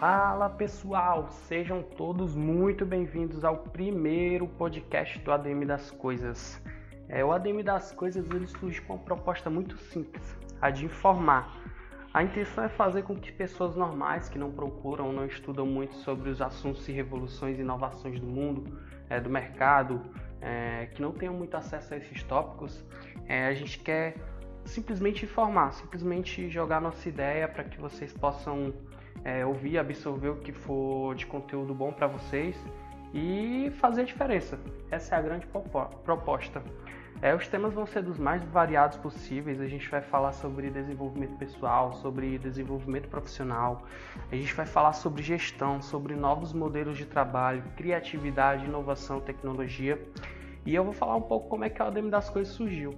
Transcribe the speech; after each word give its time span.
Fala 0.00 0.48
pessoal, 0.48 1.26
sejam 1.28 1.82
todos 1.82 2.36
muito 2.36 2.86
bem-vindos 2.86 3.44
ao 3.44 3.56
primeiro 3.56 4.46
podcast 4.46 5.18
do 5.18 5.32
ADM 5.32 5.66
das 5.66 5.90
Coisas. 5.90 6.62
É, 7.08 7.24
o 7.24 7.32
ADM 7.32 7.64
das 7.64 7.90
Coisas 7.90 8.30
ele 8.30 8.46
surge 8.46 8.80
com 8.80 8.92
uma 8.92 9.02
proposta 9.02 9.50
muito 9.50 9.76
simples, 9.76 10.22
a 10.62 10.70
de 10.70 10.84
informar. 10.84 11.52
A 12.14 12.22
intenção 12.22 12.62
é 12.62 12.68
fazer 12.68 13.02
com 13.02 13.16
que 13.16 13.32
pessoas 13.32 13.74
normais 13.74 14.28
que 14.28 14.38
não 14.38 14.52
procuram, 14.52 15.12
não 15.12 15.26
estudam 15.26 15.66
muito 15.66 15.96
sobre 15.96 16.30
os 16.30 16.40
assuntos 16.40 16.88
e 16.88 16.92
revoluções 16.92 17.58
e 17.58 17.62
inovações 17.62 18.20
do 18.20 18.26
mundo, 18.26 18.78
é, 19.10 19.18
do 19.18 19.28
mercado, 19.28 20.00
é, 20.40 20.86
que 20.94 21.02
não 21.02 21.10
tenham 21.10 21.34
muito 21.34 21.56
acesso 21.56 21.92
a 21.92 21.96
esses 21.96 22.22
tópicos, 22.22 22.84
é, 23.26 23.48
a 23.48 23.52
gente 23.52 23.80
quer 23.80 24.14
simplesmente 24.64 25.24
informar, 25.24 25.72
simplesmente 25.72 26.48
jogar 26.48 26.80
nossa 26.80 27.08
ideia 27.08 27.48
para 27.48 27.64
que 27.64 27.80
vocês 27.80 28.12
possam 28.12 28.72
é, 29.24 29.44
ouvir, 29.44 29.78
absorver 29.78 30.28
o 30.28 30.36
que 30.36 30.52
for 30.52 31.14
de 31.14 31.26
conteúdo 31.26 31.74
bom 31.74 31.92
para 31.92 32.06
vocês 32.06 32.56
e 33.12 33.70
fazer 33.78 34.04
diferença. 34.04 34.58
Essa 34.90 35.14
é 35.14 35.18
a 35.18 35.22
grande 35.22 35.46
proposta. 36.04 36.62
É, 37.20 37.34
os 37.34 37.48
temas 37.48 37.74
vão 37.74 37.84
ser 37.84 38.02
dos 38.02 38.16
mais 38.16 38.44
variados 38.44 38.96
possíveis. 38.96 39.60
A 39.60 39.66
gente 39.66 39.88
vai 39.88 40.00
falar 40.00 40.32
sobre 40.32 40.70
desenvolvimento 40.70 41.36
pessoal, 41.36 41.92
sobre 41.94 42.38
desenvolvimento 42.38 43.08
profissional. 43.08 43.84
A 44.30 44.36
gente 44.36 44.54
vai 44.54 44.66
falar 44.66 44.92
sobre 44.92 45.22
gestão, 45.22 45.82
sobre 45.82 46.14
novos 46.14 46.52
modelos 46.52 46.96
de 46.96 47.04
trabalho, 47.04 47.64
criatividade, 47.76 48.66
inovação, 48.66 49.20
tecnologia. 49.20 50.00
E 50.64 50.74
eu 50.74 50.84
vou 50.84 50.92
falar 50.92 51.16
um 51.16 51.22
pouco 51.22 51.48
como 51.48 51.64
é 51.64 51.70
que 51.70 51.82
a 51.82 51.88
Udemy 51.88 52.10
das 52.10 52.30
Coisas 52.30 52.54
surgiu. 52.54 52.94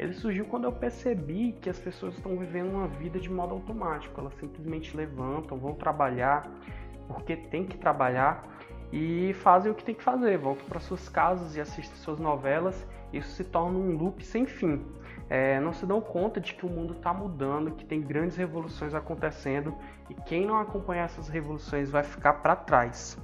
Ele 0.00 0.14
surgiu 0.14 0.46
quando 0.46 0.64
eu 0.64 0.72
percebi 0.72 1.52
que 1.60 1.68
as 1.68 1.78
pessoas 1.78 2.14
estão 2.14 2.34
vivendo 2.38 2.70
uma 2.70 2.88
vida 2.88 3.20
de 3.20 3.28
modo 3.30 3.52
automático. 3.52 4.18
Elas 4.18 4.32
simplesmente 4.40 4.96
levantam, 4.96 5.58
vão 5.58 5.74
trabalhar 5.74 6.50
porque 7.06 7.36
tem 7.36 7.66
que 7.66 7.76
trabalhar 7.76 8.48
e 8.90 9.34
fazem 9.34 9.70
o 9.70 9.74
que 9.74 9.84
tem 9.84 9.94
que 9.94 10.02
fazer. 10.02 10.38
Voltam 10.38 10.64
para 10.66 10.80
suas 10.80 11.06
casas 11.06 11.54
e 11.54 11.60
assistem 11.60 11.94
suas 11.98 12.18
novelas. 12.18 12.86
Isso 13.12 13.28
se 13.32 13.44
torna 13.44 13.78
um 13.78 13.94
loop 13.94 14.24
sem 14.24 14.46
fim. 14.46 14.82
É, 15.28 15.60
não 15.60 15.74
se 15.74 15.84
dão 15.84 16.00
conta 16.00 16.40
de 16.40 16.54
que 16.54 16.64
o 16.64 16.70
mundo 16.70 16.94
está 16.94 17.12
mudando, 17.12 17.72
que 17.72 17.84
tem 17.84 18.00
grandes 18.00 18.38
revoluções 18.38 18.94
acontecendo 18.94 19.76
e 20.08 20.14
quem 20.14 20.46
não 20.46 20.58
acompanhar 20.58 21.04
essas 21.04 21.28
revoluções 21.28 21.90
vai 21.90 22.04
ficar 22.04 22.32
para 22.42 22.56
trás. 22.56 23.18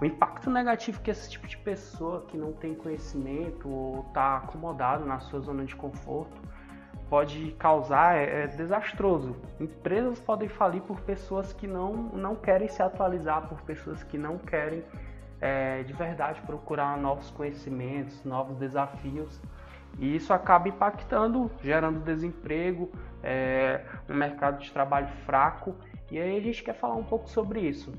O 0.00 0.04
impacto 0.04 0.50
negativo 0.50 1.00
que 1.00 1.10
esse 1.10 1.30
tipo 1.30 1.46
de 1.46 1.56
pessoa 1.56 2.26
que 2.28 2.36
não 2.36 2.52
tem 2.52 2.74
conhecimento 2.74 3.68
ou 3.68 4.04
está 4.08 4.36
acomodado 4.36 5.06
na 5.06 5.20
sua 5.20 5.40
zona 5.40 5.64
de 5.64 5.74
conforto 5.74 6.40
pode 7.08 7.52
causar 7.58 8.16
é, 8.16 8.42
é, 8.42 8.46
desastroso. 8.46 9.36
Empresas 9.58 10.20
podem 10.20 10.48
falir 10.48 10.82
por 10.82 11.00
pessoas 11.00 11.52
que 11.52 11.66
não, 11.66 11.94
não 11.94 12.34
querem 12.34 12.68
se 12.68 12.82
atualizar, 12.82 13.48
por 13.48 13.62
pessoas 13.62 14.02
que 14.02 14.18
não 14.18 14.36
querem 14.36 14.84
é, 15.40 15.82
de 15.82 15.92
verdade 15.92 16.40
procurar 16.42 16.98
novos 16.98 17.30
conhecimentos, 17.30 18.22
novos 18.24 18.56
desafios. 18.58 19.40
E 19.98 20.14
isso 20.14 20.32
acaba 20.32 20.68
impactando, 20.68 21.50
gerando 21.62 22.00
desemprego, 22.00 22.90
é, 23.22 23.82
um 24.08 24.14
mercado 24.14 24.60
de 24.60 24.70
trabalho 24.70 25.08
fraco. 25.24 25.74
E 26.10 26.18
aí 26.18 26.36
a 26.36 26.40
gente 26.40 26.62
quer 26.62 26.74
falar 26.74 26.96
um 26.96 27.04
pouco 27.04 27.30
sobre 27.30 27.60
isso. 27.60 27.92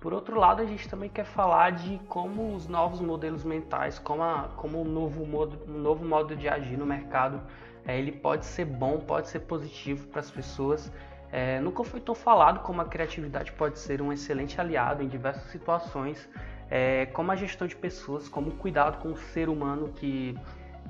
Por 0.00 0.12
outro 0.12 0.38
lado, 0.38 0.62
a 0.62 0.64
gente 0.64 0.88
também 0.88 1.10
quer 1.10 1.24
falar 1.24 1.70
de 1.70 1.98
como 2.08 2.54
os 2.54 2.68
novos 2.68 3.00
modelos 3.00 3.42
mentais, 3.42 3.98
como, 3.98 4.22
a, 4.22 4.48
como 4.56 4.80
o 4.80 4.84
novo 4.84 5.26
modo, 5.26 5.58
um 5.66 5.78
novo 5.78 6.04
modo 6.04 6.36
de 6.36 6.48
agir 6.48 6.76
no 6.76 6.86
mercado, 6.86 7.42
é, 7.84 7.98
ele 7.98 8.12
pode 8.12 8.46
ser 8.46 8.64
bom, 8.64 9.00
pode 9.00 9.28
ser 9.28 9.40
positivo 9.40 10.06
para 10.08 10.20
as 10.20 10.30
pessoas. 10.30 10.92
É, 11.32 11.60
nunca 11.60 11.82
foi 11.82 12.00
tão 12.00 12.14
falado 12.14 12.60
como 12.60 12.80
a 12.80 12.84
criatividade 12.84 13.52
pode 13.52 13.78
ser 13.78 14.00
um 14.00 14.12
excelente 14.12 14.60
aliado 14.60 15.02
em 15.02 15.08
diversas 15.08 15.50
situações, 15.50 16.28
é, 16.70 17.06
como 17.06 17.32
a 17.32 17.36
gestão 17.36 17.66
de 17.66 17.74
pessoas, 17.74 18.28
como 18.28 18.50
o 18.50 18.54
cuidado 18.54 18.98
com 18.98 19.12
o 19.12 19.16
ser 19.16 19.48
humano 19.48 19.88
que 19.88 20.38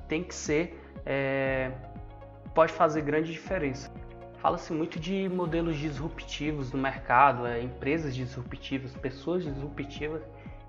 tem 0.06 0.22
que 0.22 0.34
ser, 0.34 0.78
é, 1.06 1.72
pode 2.54 2.72
fazer 2.72 3.00
grande 3.03 3.33
diferença. 3.33 3.91
Fala-se 4.41 4.72
muito 4.72 5.00
de 5.00 5.28
modelos 5.28 5.76
disruptivos 5.76 6.72
no 6.72 6.78
mercado, 6.78 7.47
é, 7.47 7.60
empresas 7.60 8.15
disruptivas, 8.15 8.94
pessoas 8.94 9.44
disruptivas, 9.44 10.22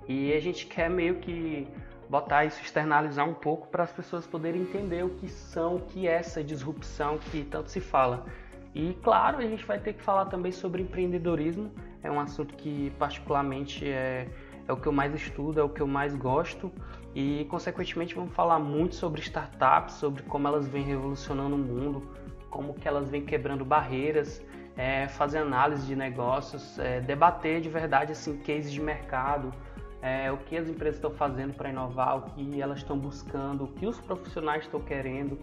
e 0.07 0.34
a 0.34 0.40
gente 0.40 0.66
quer 0.66 0.90
meio 0.90 1.16
que 1.16 1.68
botar 2.09 2.46
isso, 2.46 2.59
externalizar 2.62 3.29
um 3.29 3.35
pouco 3.35 3.68
para 3.68 3.84
as 3.84 3.91
pessoas 3.91 4.25
poderem 4.25 4.63
entender 4.63 5.06
o 5.06 5.09
que 5.09 5.28
são, 5.28 5.75
o 5.75 5.81
que 5.81 6.08
é 6.08 6.13
essa 6.13 6.44
disrupção 6.44 7.19
que 7.19 7.44
tanto 7.44 7.69
se 7.69 7.79
fala. 7.79 8.25
E 8.74 8.96
claro, 9.03 9.38
a 9.38 9.41
gente 9.44 9.63
vai 9.63 9.79
ter 9.79 9.94
que 9.94 10.02
falar 10.02 10.25
também 10.25 10.52
sobre 10.52 10.81
empreendedorismo, 10.81 11.72
é 12.02 12.09
um 12.09 12.19
assunto 12.19 12.56
que 12.56 12.91
particularmente 12.97 13.88
é, 13.88 14.28
é 14.68 14.74
o 14.74 14.78
que 14.78 14.88
eu 14.88 14.91
mais 14.91 15.13
estudo, 15.13 15.59
é 15.59 15.63
o 15.63 15.69
que 15.69 15.81
eu 15.81 15.88
mais 15.88 16.16
gosto 16.16 16.72
e 17.13 17.46
consequentemente 17.50 18.16
vamos 18.16 18.34
falar 18.34 18.58
muito 18.58 18.96
sobre 18.96 19.22
startups, 19.22 19.96
sobre 19.96 20.24
como 20.24 20.47
elas 20.47 20.68
vêm 20.68 20.84
revolucionando 20.84 21.56
o 21.56 21.59
mundo, 21.59 22.08
como 22.50 22.74
que 22.74 22.88
elas 22.88 23.10
vêm 23.10 23.26
quebrando 23.26 23.64
barreiras, 23.64 24.42
é, 24.76 25.08
fazer 25.08 25.40
análise 25.40 25.86
de 25.86 25.96
negócios, 25.96 26.80
é, 26.80 27.02
debater 27.02 27.62
de 27.62 27.70
verdade 27.70 28.12
assim 28.12 28.38
cases 28.38 28.72
de 28.72 28.82
mercado, 28.82 29.54
é, 30.02 30.32
o 30.32 30.38
que 30.38 30.58
as 30.58 30.68
empresas 30.70 30.96
estão 30.96 31.12
fazendo 31.12 31.54
para 31.54 31.70
inovar, 31.70 32.18
o 32.18 32.22
que 32.22 32.62
elas 32.62 32.80
estão 32.80 32.98
buscando, 32.98 33.66
o 33.66 33.68
que 33.68 33.86
os 33.86 34.00
profissionais 34.00 34.64
estão 34.64 34.80
querendo. 34.80 35.38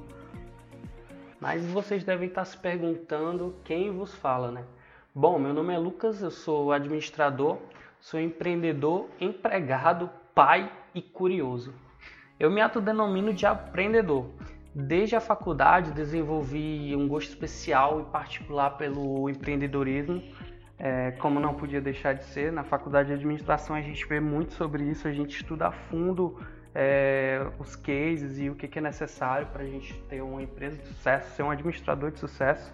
Mas 1.40 1.64
vocês 1.66 2.02
devem 2.02 2.28
estar 2.28 2.44
se 2.44 2.56
perguntando 2.56 3.54
quem 3.62 3.90
vos 3.90 4.14
fala, 4.14 4.50
né? 4.50 4.64
Bom, 5.14 5.38
meu 5.38 5.52
nome 5.52 5.74
é 5.74 5.78
Lucas, 5.78 6.22
eu 6.22 6.30
sou 6.30 6.72
administrador, 6.72 7.58
sou 8.00 8.20
empreendedor, 8.20 9.08
empregado, 9.20 10.10
pai 10.34 10.72
e 10.94 11.02
curioso. 11.02 11.74
Eu 12.38 12.50
me 12.50 12.60
autodenomino 12.60 13.32
de 13.32 13.46
aprendedor. 13.46 14.26
Desde 14.78 15.16
a 15.16 15.20
faculdade 15.22 15.90
desenvolvi 15.90 16.94
um 16.94 17.08
gosto 17.08 17.30
especial 17.30 17.98
e 18.02 18.04
particular 18.04 18.76
pelo 18.76 19.26
empreendedorismo, 19.30 20.22
é, 20.78 21.12
como 21.12 21.40
não 21.40 21.54
podia 21.54 21.80
deixar 21.80 22.12
de 22.12 22.24
ser. 22.24 22.52
Na 22.52 22.62
faculdade 22.62 23.08
de 23.08 23.14
administração 23.14 23.74
a 23.74 23.80
gente 23.80 24.06
vê 24.06 24.20
muito 24.20 24.52
sobre 24.52 24.82
isso, 24.84 25.08
a 25.08 25.12
gente 25.12 25.34
estuda 25.34 25.68
a 25.68 25.72
fundo 25.72 26.38
é, 26.74 27.46
os 27.58 27.74
cases 27.74 28.38
e 28.38 28.50
o 28.50 28.54
que, 28.54 28.68
que 28.68 28.78
é 28.78 28.82
necessário 28.82 29.46
para 29.46 29.62
a 29.62 29.66
gente 29.66 29.94
ter 30.10 30.20
uma 30.20 30.42
empresa 30.42 30.76
de 30.76 30.86
sucesso, 30.88 31.34
ser 31.34 31.42
um 31.42 31.50
administrador 31.50 32.10
de 32.10 32.18
sucesso. 32.18 32.70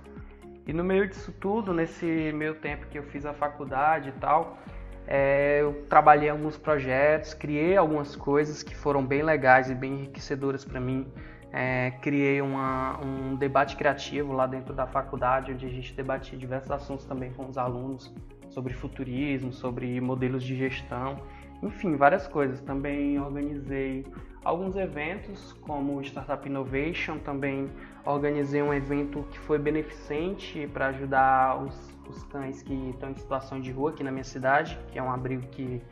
E 0.66 0.72
no 0.72 0.82
meio 0.82 1.06
disso 1.06 1.32
tudo, 1.38 1.72
nesse 1.72 2.32
meio 2.32 2.56
tempo 2.56 2.84
que 2.88 2.98
eu 2.98 3.04
fiz 3.04 3.24
a 3.24 3.32
faculdade 3.32 4.08
e 4.08 4.12
tal, 4.18 4.58
é, 5.06 5.58
eu 5.60 5.86
trabalhei 5.88 6.30
alguns 6.30 6.58
projetos, 6.58 7.32
criei 7.32 7.76
algumas 7.76 8.16
coisas 8.16 8.60
que 8.60 8.74
foram 8.74 9.06
bem 9.06 9.22
legais 9.22 9.70
e 9.70 9.74
bem 9.74 9.92
enriquecedoras 9.92 10.64
para 10.64 10.80
mim 10.80 11.06
é, 11.52 11.90
criei 12.00 12.40
uma, 12.40 12.98
um 13.04 13.36
debate 13.36 13.76
criativo 13.76 14.32
lá 14.32 14.46
dentro 14.46 14.72
da 14.72 14.86
faculdade, 14.86 15.52
onde 15.52 15.66
a 15.66 15.68
gente 15.68 15.92
debatia 15.92 16.38
diversos 16.38 16.70
assuntos 16.70 17.04
também 17.04 17.30
com 17.32 17.46
os 17.46 17.58
alunos, 17.58 18.12
sobre 18.48 18.72
futurismo, 18.72 19.52
sobre 19.52 20.00
modelos 20.00 20.42
de 20.42 20.56
gestão, 20.56 21.16
enfim, 21.62 21.94
várias 21.96 22.26
coisas. 22.26 22.60
Também 22.62 23.18
organizei 23.20 24.06
alguns 24.42 24.76
eventos, 24.76 25.52
como 25.60 25.98
o 25.98 26.02
Startup 26.02 26.46
Innovation, 26.48 27.18
também 27.18 27.70
organizei 28.04 28.62
um 28.62 28.72
evento 28.72 29.22
que 29.30 29.38
foi 29.38 29.58
beneficente 29.58 30.66
para 30.72 30.88
ajudar 30.88 31.62
os, 31.62 31.98
os 32.08 32.24
cães 32.24 32.62
que 32.62 32.90
estão 32.90 33.10
em 33.10 33.16
situação 33.16 33.60
de 33.60 33.70
rua 33.70 33.90
aqui 33.90 34.02
na 34.02 34.10
minha 34.10 34.24
cidade, 34.24 34.78
que 34.90 34.98
é 34.98 35.02
um 35.02 35.10
abrigo 35.10 35.46
que, 35.48 35.82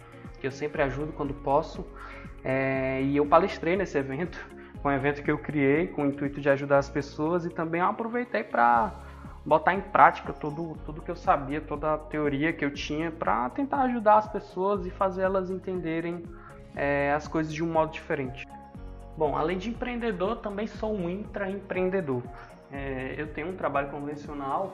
que 0.40 0.46
eu 0.46 0.50
sempre 0.50 0.82
ajudo 0.82 1.12
quando 1.12 1.34
posso. 1.34 1.84
É, 2.42 3.02
e 3.02 3.16
eu 3.16 3.26
palestrei 3.26 3.76
nesse 3.76 3.98
evento 3.98 4.59
foi 4.82 4.92
um 4.92 4.96
evento 4.96 5.22
que 5.22 5.30
eu 5.30 5.38
criei 5.38 5.88
com 5.88 6.02
o 6.02 6.06
intuito 6.06 6.40
de 6.40 6.48
ajudar 6.48 6.78
as 6.78 6.88
pessoas 6.88 7.44
e 7.44 7.50
também 7.50 7.80
aproveitei 7.80 8.42
para 8.42 8.92
botar 9.44 9.74
em 9.74 9.80
prática 9.80 10.32
tudo, 10.32 10.76
tudo 10.84 11.02
que 11.02 11.10
eu 11.10 11.16
sabia, 11.16 11.60
toda 11.60 11.94
a 11.94 11.98
teoria 11.98 12.52
que 12.52 12.64
eu 12.64 12.72
tinha 12.72 13.10
para 13.10 13.48
tentar 13.50 13.82
ajudar 13.82 14.18
as 14.18 14.28
pessoas 14.28 14.86
e 14.86 14.90
fazer 14.90 15.22
elas 15.22 15.50
entenderem 15.50 16.24
é, 16.74 17.12
as 17.12 17.26
coisas 17.26 17.52
de 17.52 17.62
um 17.62 17.70
modo 17.70 17.92
diferente. 17.92 18.46
Bom, 19.16 19.36
além 19.36 19.58
de 19.58 19.68
empreendedor, 19.68 20.36
também 20.36 20.66
sou 20.66 20.94
um 20.94 21.10
intraempreendedor. 21.10 22.22
É, 22.72 23.14
eu 23.18 23.26
tenho 23.32 23.48
um 23.48 23.56
trabalho 23.56 23.88
convencional 23.90 24.72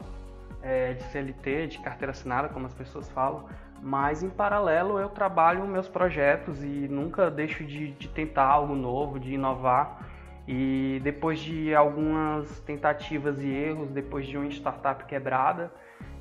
é, 0.62 0.94
de 0.94 1.02
CLT, 1.04 1.68
de 1.68 1.78
carteira 1.78 2.12
assinada, 2.12 2.48
como 2.48 2.66
as 2.66 2.74
pessoas 2.74 3.08
falam, 3.08 3.46
mas 3.82 4.22
em 4.22 4.30
paralelo 4.30 4.98
eu 4.98 5.08
trabalho 5.08 5.66
meus 5.66 5.88
projetos 5.88 6.62
e 6.62 6.88
nunca 6.88 7.30
deixo 7.30 7.64
de, 7.64 7.92
de 7.92 8.08
tentar 8.08 8.46
algo 8.46 8.74
novo, 8.74 9.18
de 9.18 9.34
inovar. 9.34 10.06
E 10.48 11.00
depois 11.02 11.40
de 11.40 11.74
algumas 11.74 12.60
tentativas 12.60 13.42
e 13.42 13.48
erros, 13.48 13.90
depois 13.90 14.26
de 14.26 14.36
uma 14.36 14.48
startup 14.50 15.04
quebrada, 15.04 15.72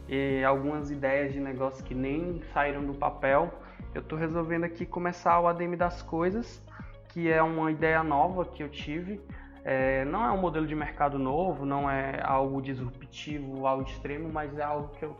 e 0.07 0.43
algumas 0.43 0.89
ideias 0.91 1.33
de 1.33 1.39
negócio 1.39 1.83
que 1.83 1.93
nem 1.93 2.41
saíram 2.53 2.83
do 2.83 2.93
papel, 2.93 3.53
eu 3.93 4.01
estou 4.01 4.17
resolvendo 4.17 4.63
aqui 4.63 4.85
começar 4.85 5.39
o 5.39 5.47
ADM 5.47 5.75
das 5.75 6.01
coisas, 6.01 6.61
que 7.09 7.31
é 7.31 7.41
uma 7.41 7.71
ideia 7.71 8.03
nova 8.03 8.45
que 8.45 8.61
eu 8.63 8.69
tive, 8.69 9.21
É, 9.67 10.05
não 10.05 10.23
é 10.23 10.31
um 10.31 10.37
modelo 10.37 10.67
de 10.67 10.75
mercado 10.75 11.17
novo, 11.17 11.65
não 11.65 11.89
é 11.89 12.21
algo 12.23 12.61
disruptivo 12.61 13.65
ao 13.65 13.81
extremo, 13.81 14.31
mas 14.31 14.55
é 14.59 14.63
algo 14.63 14.89
que 14.89 15.03
eu 15.03 15.17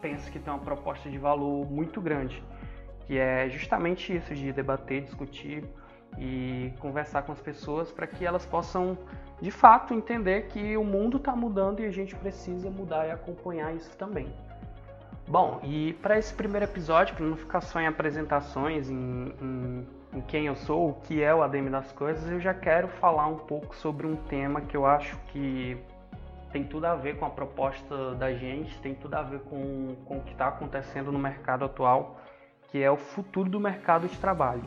penso 0.00 0.30
que 0.30 0.38
tem 0.38 0.52
uma 0.52 0.60
proposta 0.60 1.08
de 1.08 1.18
valor 1.18 1.70
muito 1.70 2.00
grande, 2.00 2.42
que 3.06 3.18
é 3.18 3.48
justamente 3.48 4.14
isso 4.14 4.34
de 4.34 4.52
debater, 4.52 5.02
discutir 5.02 5.64
e 6.16 6.72
conversar 6.78 7.22
com 7.22 7.32
as 7.32 7.40
pessoas 7.40 7.90
para 7.90 8.06
que 8.06 8.24
elas 8.24 8.46
possam 8.46 8.96
de 9.40 9.50
fato 9.50 9.94
entender 9.94 10.48
que 10.48 10.76
o 10.76 10.84
mundo 10.84 11.18
está 11.18 11.34
mudando 11.34 11.80
e 11.80 11.86
a 11.86 11.90
gente 11.90 12.14
precisa 12.16 12.70
mudar 12.70 13.06
e 13.06 13.10
acompanhar 13.10 13.74
isso 13.74 13.96
também. 13.96 14.28
Bom, 15.26 15.60
e 15.62 15.92
para 15.94 16.18
esse 16.18 16.32
primeiro 16.32 16.64
episódio, 16.64 17.14
para 17.14 17.26
não 17.26 17.36
ficar 17.36 17.60
só 17.60 17.78
em 17.78 17.86
apresentações, 17.86 18.88
em, 18.88 19.34
em, 19.40 19.86
em, 20.14 20.20
quem 20.22 20.46
eu 20.46 20.56
sou, 20.56 20.88
o 20.88 20.94
que 20.94 21.22
é 21.22 21.34
o 21.34 21.42
ADM 21.42 21.70
das 21.70 21.92
coisas, 21.92 22.30
eu 22.30 22.40
já 22.40 22.54
quero 22.54 22.88
falar 22.88 23.26
um 23.26 23.36
pouco 23.36 23.76
sobre 23.76 24.06
um 24.06 24.16
tema 24.16 24.62
que 24.62 24.74
eu 24.74 24.86
acho 24.86 25.18
que 25.26 25.76
tem 26.52 26.64
tudo 26.64 26.86
a 26.86 26.94
ver 26.94 27.18
com 27.18 27.24
a 27.24 27.30
proposta 27.30 28.14
da 28.14 28.32
gente, 28.32 28.78
tem 28.80 28.94
tudo 28.94 29.14
a 29.14 29.22
ver 29.22 29.40
com, 29.40 29.96
com 30.04 30.18
o 30.18 30.20
que 30.22 30.32
está 30.32 30.48
acontecendo 30.48 31.12
no 31.12 31.18
mercado 31.18 31.64
atual, 31.64 32.20
que 32.70 32.82
é 32.82 32.90
o 32.90 32.96
futuro 32.96 33.48
do 33.48 33.60
mercado 33.60 34.08
de 34.08 34.16
trabalho. 34.18 34.64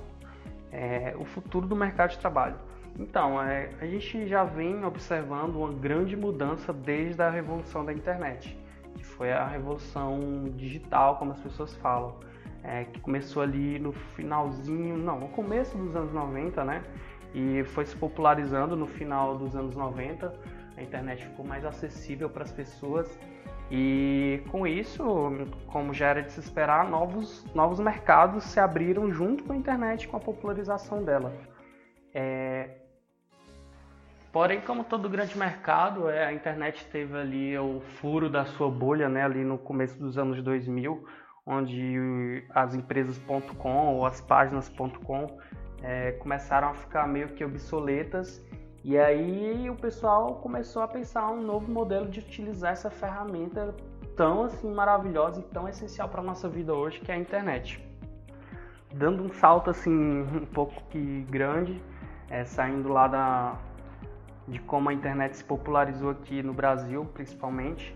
É, 0.71 1.13
o 1.17 1.25
futuro 1.25 1.67
do 1.67 1.75
mercado 1.75 2.11
de 2.11 2.19
trabalho. 2.19 2.55
Então, 2.97 3.41
é, 3.41 3.69
a 3.79 3.85
gente 3.85 4.27
já 4.27 4.43
vem 4.43 4.83
observando 4.85 5.55
uma 5.55 5.71
grande 5.71 6.15
mudança 6.15 6.71
desde 6.71 7.21
a 7.21 7.29
revolução 7.29 7.83
da 7.83 7.91
internet 7.91 8.57
que 9.01 9.05
foi 9.05 9.31
a 9.31 9.45
revolução 9.47 10.51
digital, 10.55 11.17
como 11.17 11.31
as 11.31 11.39
pessoas 11.39 11.73
falam, 11.75 12.15
é, 12.63 12.83
que 12.85 12.99
começou 12.99 13.41
ali 13.41 13.79
no 13.79 13.91
finalzinho, 13.91 14.97
não, 14.97 15.19
no 15.19 15.27
começo 15.29 15.77
dos 15.77 15.95
anos 15.95 16.13
90, 16.13 16.63
né? 16.63 16.83
E 17.33 17.63
foi 17.63 17.85
se 17.85 17.95
popularizando 17.95 18.75
no 18.75 18.85
final 18.85 19.37
dos 19.37 19.55
anos 19.55 19.75
90. 19.75 20.33
A 20.81 20.83
internet 20.83 21.23
ficou 21.25 21.45
mais 21.45 21.63
acessível 21.63 22.29
para 22.29 22.43
as 22.43 22.51
pessoas 22.51 23.19
e 23.69 24.43
com 24.49 24.65
isso, 24.65 25.03
como 25.67 25.93
já 25.93 26.07
era 26.07 26.23
de 26.23 26.31
se 26.31 26.39
esperar, 26.39 26.89
novos, 26.89 27.45
novos 27.53 27.79
mercados 27.79 28.43
se 28.43 28.59
abriram 28.59 29.11
junto 29.11 29.43
com 29.43 29.53
a 29.53 29.55
internet, 29.55 30.07
com 30.07 30.17
a 30.17 30.19
popularização 30.19 31.03
dela. 31.03 31.31
É, 32.13 32.81
Porém, 34.31 34.61
como 34.61 34.85
todo 34.85 35.09
grande 35.09 35.37
mercado, 35.37 36.09
é, 36.09 36.25
a 36.25 36.33
internet 36.33 36.85
teve 36.85 37.17
ali 37.17 37.57
o 37.57 37.81
furo 37.81 38.29
da 38.29 38.45
sua 38.45 38.71
bolha, 38.71 39.09
né, 39.09 39.23
ali 39.23 39.43
no 39.43 39.57
começo 39.57 39.99
dos 39.99 40.17
anos 40.17 40.41
2000, 40.41 41.05
onde 41.45 42.45
as 42.49 42.73
empresas.com 42.73 43.95
ou 43.95 44.05
as 44.05 44.21
páginas.com 44.21 45.37
é, 45.83 46.13
começaram 46.13 46.69
a 46.69 46.73
ficar 46.73 47.07
meio 47.09 47.27
que 47.29 47.43
obsoletas 47.43 48.41
e 48.83 48.97
aí 48.97 49.69
o 49.69 49.75
pessoal 49.75 50.35
começou 50.35 50.81
a 50.81 50.87
pensar 50.87 51.29
um 51.29 51.41
novo 51.41 51.71
modelo 51.71 52.07
de 52.07 52.19
utilizar 52.19 52.73
essa 52.73 52.89
ferramenta 52.89 53.75
tão 54.15 54.43
assim 54.43 54.71
maravilhosa 54.71 55.39
e 55.39 55.43
tão 55.43 55.67
essencial 55.69 56.09
para 56.09 56.21
nossa 56.21 56.49
vida 56.49 56.73
hoje, 56.73 56.99
que 56.99 57.11
é 57.11 57.15
a 57.15 57.17
internet. 57.17 57.83
Dando 58.91 59.23
um 59.23 59.31
salto 59.31 59.69
assim 59.69 60.21
um 60.33 60.45
pouco 60.45 60.81
que 60.89 61.25
grande, 61.29 61.81
é, 62.29 62.43
saindo 62.43 62.89
lá 62.89 63.07
da 63.07 63.55
de 64.47 64.59
como 64.59 64.89
a 64.89 64.93
internet 64.93 65.37
se 65.37 65.43
popularizou 65.43 66.09
aqui 66.09 66.41
no 66.41 66.53
Brasil, 66.53 67.05
principalmente. 67.13 67.95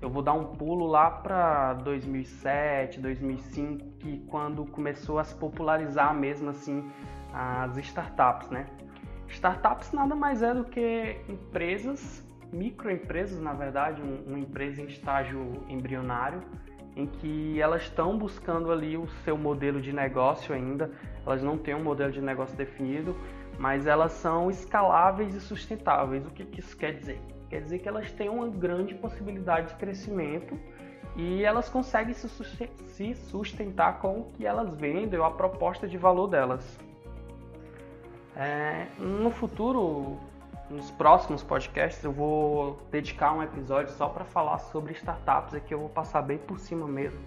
Eu 0.00 0.10
vou 0.10 0.22
dar 0.22 0.32
um 0.32 0.56
pulo 0.56 0.86
lá 0.86 1.10
para 1.10 1.74
2007, 1.74 2.98
2005, 2.98 3.84
que 3.98 4.18
quando 4.28 4.64
começou 4.64 5.18
a 5.18 5.24
se 5.24 5.34
popularizar 5.34 6.12
mesmo 6.12 6.50
assim 6.50 6.90
as 7.32 7.76
startups, 7.76 8.50
né? 8.50 8.66
Startups 9.32 9.92
nada 9.92 10.14
mais 10.14 10.42
é 10.42 10.54
do 10.54 10.64
que 10.64 11.16
empresas, 11.28 12.22
microempresas, 12.52 13.40
na 13.40 13.54
verdade, 13.54 14.02
uma 14.26 14.38
empresa 14.38 14.82
em 14.82 14.86
estágio 14.86 15.64
embrionário, 15.68 16.42
em 16.94 17.06
que 17.06 17.58
elas 17.58 17.82
estão 17.82 18.18
buscando 18.18 18.70
ali 18.70 18.96
o 18.96 19.08
seu 19.24 19.36
modelo 19.36 19.80
de 19.80 19.92
negócio 19.92 20.54
ainda, 20.54 20.90
elas 21.26 21.42
não 21.42 21.56
têm 21.56 21.74
um 21.74 21.82
modelo 21.82 22.12
de 22.12 22.20
negócio 22.20 22.54
definido, 22.56 23.16
mas 23.58 23.86
elas 23.86 24.12
são 24.12 24.50
escaláveis 24.50 25.34
e 25.34 25.40
sustentáveis. 25.40 26.26
O 26.26 26.30
que, 26.30 26.44
que 26.44 26.60
isso 26.60 26.76
quer 26.76 26.92
dizer? 26.92 27.18
Quer 27.48 27.62
dizer 27.62 27.78
que 27.78 27.88
elas 27.88 28.12
têm 28.12 28.28
uma 28.28 28.48
grande 28.48 28.94
possibilidade 28.94 29.68
de 29.68 29.74
crescimento 29.76 30.58
e 31.16 31.42
elas 31.42 31.70
conseguem 31.70 32.14
se 32.14 33.14
sustentar 33.14 33.98
com 33.98 34.20
o 34.20 34.24
que 34.24 34.44
elas 34.44 34.74
vendem 34.74 35.18
ou 35.18 35.24
a 35.24 35.30
proposta 35.30 35.88
de 35.88 35.96
valor 35.96 36.28
delas. 36.28 36.78
É, 38.36 38.86
no 38.98 39.30
futuro, 39.30 40.18
nos 40.70 40.90
próximos 40.90 41.42
podcasts, 41.42 42.02
eu 42.02 42.12
vou 42.12 42.78
dedicar 42.90 43.32
um 43.32 43.42
episódio 43.42 43.92
só 43.92 44.08
para 44.08 44.24
falar 44.24 44.58
sobre 44.58 44.92
startups, 44.94 45.54
aqui 45.54 45.74
eu 45.74 45.80
vou 45.80 45.88
passar 45.88 46.22
bem 46.22 46.38
por 46.38 46.58
cima 46.58 46.86
mesmo. 46.86 47.20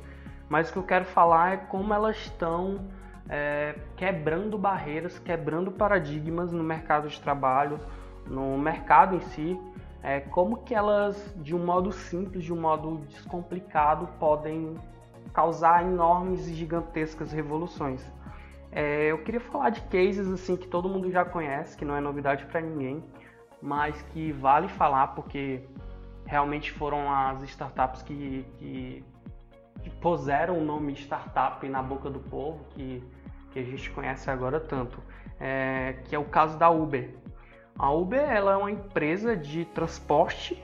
Mas 0.50 0.69
o 0.69 0.74
que 0.74 0.80
eu 0.80 0.84
quero 0.84 1.06
falar 1.06 1.54
é 1.54 1.57
como 1.57 1.94
elas 1.94 2.18
estão 2.18 2.88
é, 3.30 3.75
quebrando 3.96 4.57
barreiras, 4.57 5.19
quebrando 5.19 5.72
paradigmas 5.72 6.52
no 6.52 6.63
mercado 6.63 7.07
de 7.07 7.19
trabalho, 7.22 7.80
no 8.25 8.57
mercado 8.57 9.16
em 9.16 9.19
si, 9.19 9.60
é, 10.02 10.19
como 10.19 10.57
que 10.57 10.74
elas, 10.74 11.34
de 11.38 11.56
um 11.56 11.63
modo 11.63 11.92
simples, 11.92 12.44
de 12.44 12.54
um 12.54 12.62
modo 12.62 12.98
descomplicado, 13.07 14.07
podem 14.19 14.75
causar 15.34 15.84
enormes 15.84 16.48
e 16.48 16.54
gigantescas 16.54 17.31
revoluções. 17.31 18.06
É, 18.75 19.06
eu 19.12 19.18
queria 19.24 19.39
falar 19.39 19.72
de 19.72 19.81
cases 19.83 20.30
assim 20.31 20.56
que 20.56 20.68
todo 20.68 20.88
mundo 20.88 21.10
já 21.10 21.25
conhece, 21.25 21.75
que 21.75 21.83
não 21.83 21.95
é 21.95 22.01
novidade 22.01 22.45
para 22.45 22.62
ninguém, 22.62 23.04
mas 23.62 24.00
que 24.12 24.31
vale 24.33 24.68
falar 24.68 25.07
porque 25.16 25.62
realmente 26.25 26.72
foram 26.74 27.10
as 27.12 27.42
startups 27.44 28.04
que, 28.04 28.45
que 28.60 29.04
que 29.86 29.89
puseram 29.92 30.57
o 30.57 30.63
nome 30.63 30.94
startup 30.94 31.68
na 31.69 31.81
boca 31.81 32.10
do 32.10 32.19
povo, 32.19 32.66
que, 32.72 33.04
que 33.51 33.60
a 33.60 33.63
gente 33.63 33.92
conhece 33.92 34.31
agora 34.31 34.60
tanto, 34.60 34.98
é, 35.39 35.98
que 36.06 36.16
é 36.16 36.19
o 36.19 36.25
caso 36.25 36.57
da 36.57 36.71
Uber. 36.71 37.13
A 37.78 37.92
Uber 37.92 38.19
ela 38.19 38.54
é 38.54 38.57
uma 38.57 38.71
empresa 38.71 39.38
de 39.38 39.63
transporte 39.66 40.60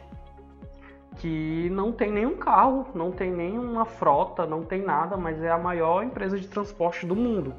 que 1.18 1.70
não 1.70 1.92
tem 1.92 2.12
nenhum 2.12 2.36
carro, 2.36 2.88
não 2.96 3.12
tem 3.12 3.30
nenhuma 3.30 3.86
frota, 3.86 4.48
não 4.48 4.64
tem 4.64 4.82
nada, 4.82 5.16
mas 5.16 5.40
é 5.44 5.52
a 5.52 5.58
maior 5.58 6.04
empresa 6.04 6.40
de 6.40 6.48
transporte 6.48 7.06
do 7.06 7.16
mundo. 7.16 7.54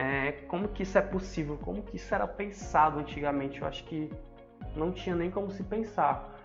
É, 0.00 0.32
como 0.48 0.68
que 0.68 0.82
isso 0.82 0.96
é 0.96 1.02
possível? 1.02 1.58
Como 1.58 1.82
que 1.82 1.96
isso 1.96 2.14
era 2.14 2.26
pensado 2.26 2.98
antigamente? 2.98 3.60
Eu 3.60 3.66
acho 3.66 3.84
que 3.84 4.10
não 4.74 4.90
tinha 4.90 5.14
nem 5.14 5.30
como 5.30 5.50
se 5.50 5.62
pensar 5.62 6.40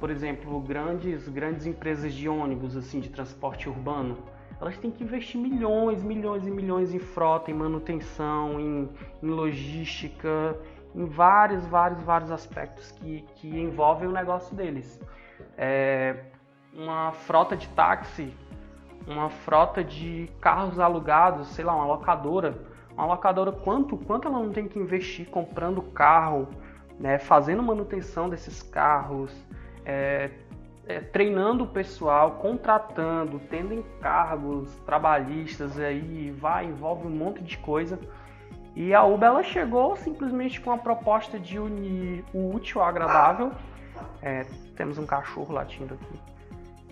por 0.00 0.10
exemplo, 0.10 0.58
grandes, 0.60 1.28
grandes 1.28 1.66
empresas 1.66 2.14
de 2.14 2.26
ônibus, 2.26 2.74
assim, 2.74 3.00
de 3.00 3.10
transporte 3.10 3.68
urbano, 3.68 4.16
elas 4.58 4.76
têm 4.78 4.90
que 4.90 5.04
investir 5.04 5.38
milhões, 5.38 6.02
milhões 6.02 6.46
e 6.46 6.50
milhões 6.50 6.94
em 6.94 6.98
frota, 6.98 7.50
em 7.50 7.54
manutenção, 7.54 8.58
em, 8.58 8.88
em 9.22 9.26
logística, 9.28 10.56
em 10.94 11.04
vários, 11.04 11.66
vários, 11.66 12.02
vários 12.02 12.30
aspectos 12.30 12.90
que, 12.92 13.24
que 13.36 13.48
envolvem 13.48 14.08
o 14.08 14.12
negócio 14.12 14.56
deles. 14.56 14.98
É, 15.56 16.24
uma 16.72 17.12
frota 17.12 17.56
de 17.56 17.68
táxi, 17.68 18.34
uma 19.06 19.28
frota 19.28 19.84
de 19.84 20.30
carros 20.40 20.78
alugados, 20.78 21.48
sei 21.48 21.64
lá, 21.64 21.74
uma 21.74 21.86
locadora, 21.86 22.58
uma 22.94 23.06
locadora 23.06 23.52
quanto, 23.52 23.96
quanto 23.96 24.28
ela 24.28 24.38
não 24.38 24.50
tem 24.50 24.68
que 24.68 24.78
investir 24.78 25.28
comprando 25.28 25.80
carro, 25.82 26.48
né, 26.98 27.18
fazendo 27.18 27.62
manutenção 27.62 28.28
desses 28.28 28.62
carros, 28.62 29.32
é, 29.84 30.30
é, 30.86 31.00
treinando 31.00 31.64
o 31.64 31.66
pessoal, 31.66 32.32
contratando, 32.32 33.40
tendo 33.48 33.72
encargos 33.72 34.74
trabalhistas 34.80 35.78
aí, 35.78 36.30
vai, 36.32 36.66
envolve 36.66 37.06
um 37.06 37.10
monte 37.10 37.42
de 37.42 37.56
coisa. 37.58 37.98
E 38.74 38.94
a 38.94 39.04
Uber 39.04 39.28
ela 39.28 39.42
chegou 39.42 39.96
simplesmente 39.96 40.60
com 40.60 40.70
a 40.70 40.78
proposta 40.78 41.38
de 41.38 41.58
unir 41.58 42.24
o 42.32 42.54
útil 42.54 42.80
ao 42.80 42.88
agradável. 42.88 43.52
É, 44.22 44.44
temos 44.76 44.98
um 44.98 45.06
cachorro 45.06 45.52
latindo 45.52 45.94
aqui. 45.94 46.20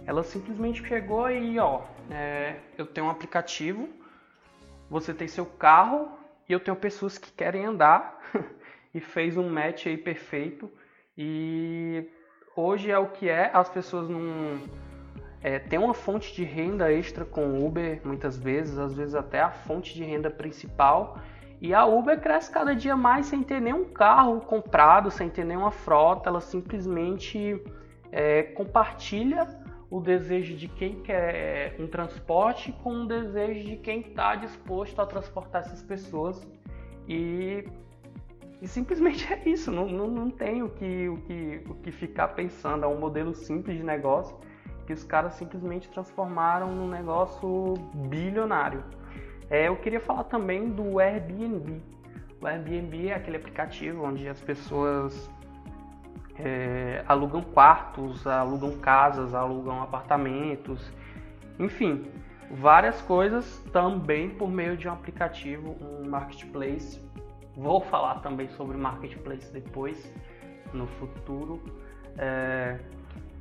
Ela 0.06 0.22
simplesmente 0.22 0.84
chegou 0.86 1.30
e 1.30 1.58
ó, 1.58 1.82
é, 2.10 2.56
eu 2.76 2.86
tenho 2.86 3.06
um 3.06 3.10
aplicativo, 3.10 3.88
você 4.90 5.12
tem 5.12 5.28
seu 5.28 5.46
carro 5.46 6.08
e 6.48 6.52
eu 6.52 6.60
tenho 6.60 6.76
pessoas 6.76 7.18
que 7.18 7.30
querem 7.32 7.64
andar 7.64 8.18
e 8.94 9.00
fez 9.00 9.36
um 9.36 9.48
match 9.48 9.86
aí 9.86 9.96
perfeito 9.96 10.70
e 11.16 12.08
hoje 12.56 12.90
é 12.90 12.98
o 12.98 13.08
que 13.08 13.28
é, 13.28 13.50
as 13.52 13.68
pessoas 13.68 14.08
não 14.08 14.58
é, 15.42 15.58
tem 15.58 15.78
uma 15.78 15.94
fonte 15.94 16.34
de 16.34 16.44
renda 16.44 16.92
extra 16.92 17.24
com 17.24 17.64
Uber 17.64 18.00
muitas 18.04 18.36
vezes, 18.36 18.78
às 18.78 18.94
vezes 18.94 19.14
até 19.14 19.40
a 19.40 19.50
fonte 19.50 19.94
de 19.94 20.04
renda 20.04 20.30
principal. 20.30 21.18
E 21.60 21.74
a 21.74 21.84
Uber 21.84 22.20
cresce 22.20 22.50
cada 22.50 22.74
dia 22.74 22.96
mais 22.96 23.26
sem 23.26 23.42
ter 23.42 23.60
nenhum 23.60 23.84
carro 23.84 24.40
comprado, 24.40 25.10
sem 25.10 25.28
ter 25.28 25.44
nenhuma 25.44 25.72
frota, 25.72 26.28
ela 26.28 26.40
simplesmente 26.40 27.60
é, 28.12 28.42
compartilha 28.42 29.44
o 29.90 30.00
desejo 30.00 30.56
de 30.56 30.68
quem 30.68 31.00
quer 31.00 31.76
um 31.78 31.86
transporte 31.86 32.72
com 32.82 33.02
o 33.02 33.06
desejo 33.06 33.64
de 33.64 33.76
quem 33.76 34.00
está 34.00 34.34
disposto 34.34 35.00
a 35.00 35.06
transportar 35.06 35.62
essas 35.62 35.82
pessoas. 35.82 36.46
E 37.08 37.64
e 38.60 38.66
simplesmente 38.66 39.26
é 39.32 39.48
isso, 39.48 39.70
não, 39.70 39.86
não, 39.86 40.08
não 40.08 40.30
tem 40.30 40.62
o 40.62 40.68
que, 40.68 41.08
o, 41.08 41.16
que, 41.18 41.62
o 41.68 41.74
que 41.74 41.92
ficar 41.92 42.28
pensando, 42.28 42.84
é 42.84 42.88
um 42.88 42.98
modelo 42.98 43.34
simples 43.34 43.76
de 43.76 43.82
negócio 43.82 44.36
que 44.86 44.92
os 44.92 45.04
caras 45.04 45.34
simplesmente 45.34 45.88
transformaram 45.90 46.74
num 46.74 46.88
negócio 46.88 47.74
bilionário. 48.08 48.82
É, 49.50 49.68
eu 49.68 49.76
queria 49.76 50.00
falar 50.00 50.24
também 50.24 50.70
do 50.70 50.98
Airbnb. 50.98 51.82
O 52.40 52.46
Airbnb 52.46 53.08
é 53.08 53.14
aquele 53.14 53.36
aplicativo 53.36 54.02
onde 54.02 54.26
as 54.26 54.40
pessoas 54.40 55.30
é, 56.38 57.04
alugam 57.06 57.42
quartos, 57.42 58.26
alugam 58.26 58.78
casas, 58.78 59.34
alugam 59.34 59.82
apartamentos, 59.82 60.90
enfim, 61.58 62.06
várias 62.50 63.00
coisas 63.02 63.58
também 63.72 64.30
por 64.30 64.48
meio 64.50 64.76
de 64.76 64.88
um 64.88 64.92
aplicativo, 64.92 65.76
um 65.80 66.08
marketplace. 66.08 67.00
Vou 67.56 67.80
falar 67.80 68.20
também 68.20 68.48
sobre 68.50 68.76
marketplace 68.76 69.52
depois, 69.52 70.12
no 70.72 70.86
futuro. 70.86 71.60
É, 72.16 72.78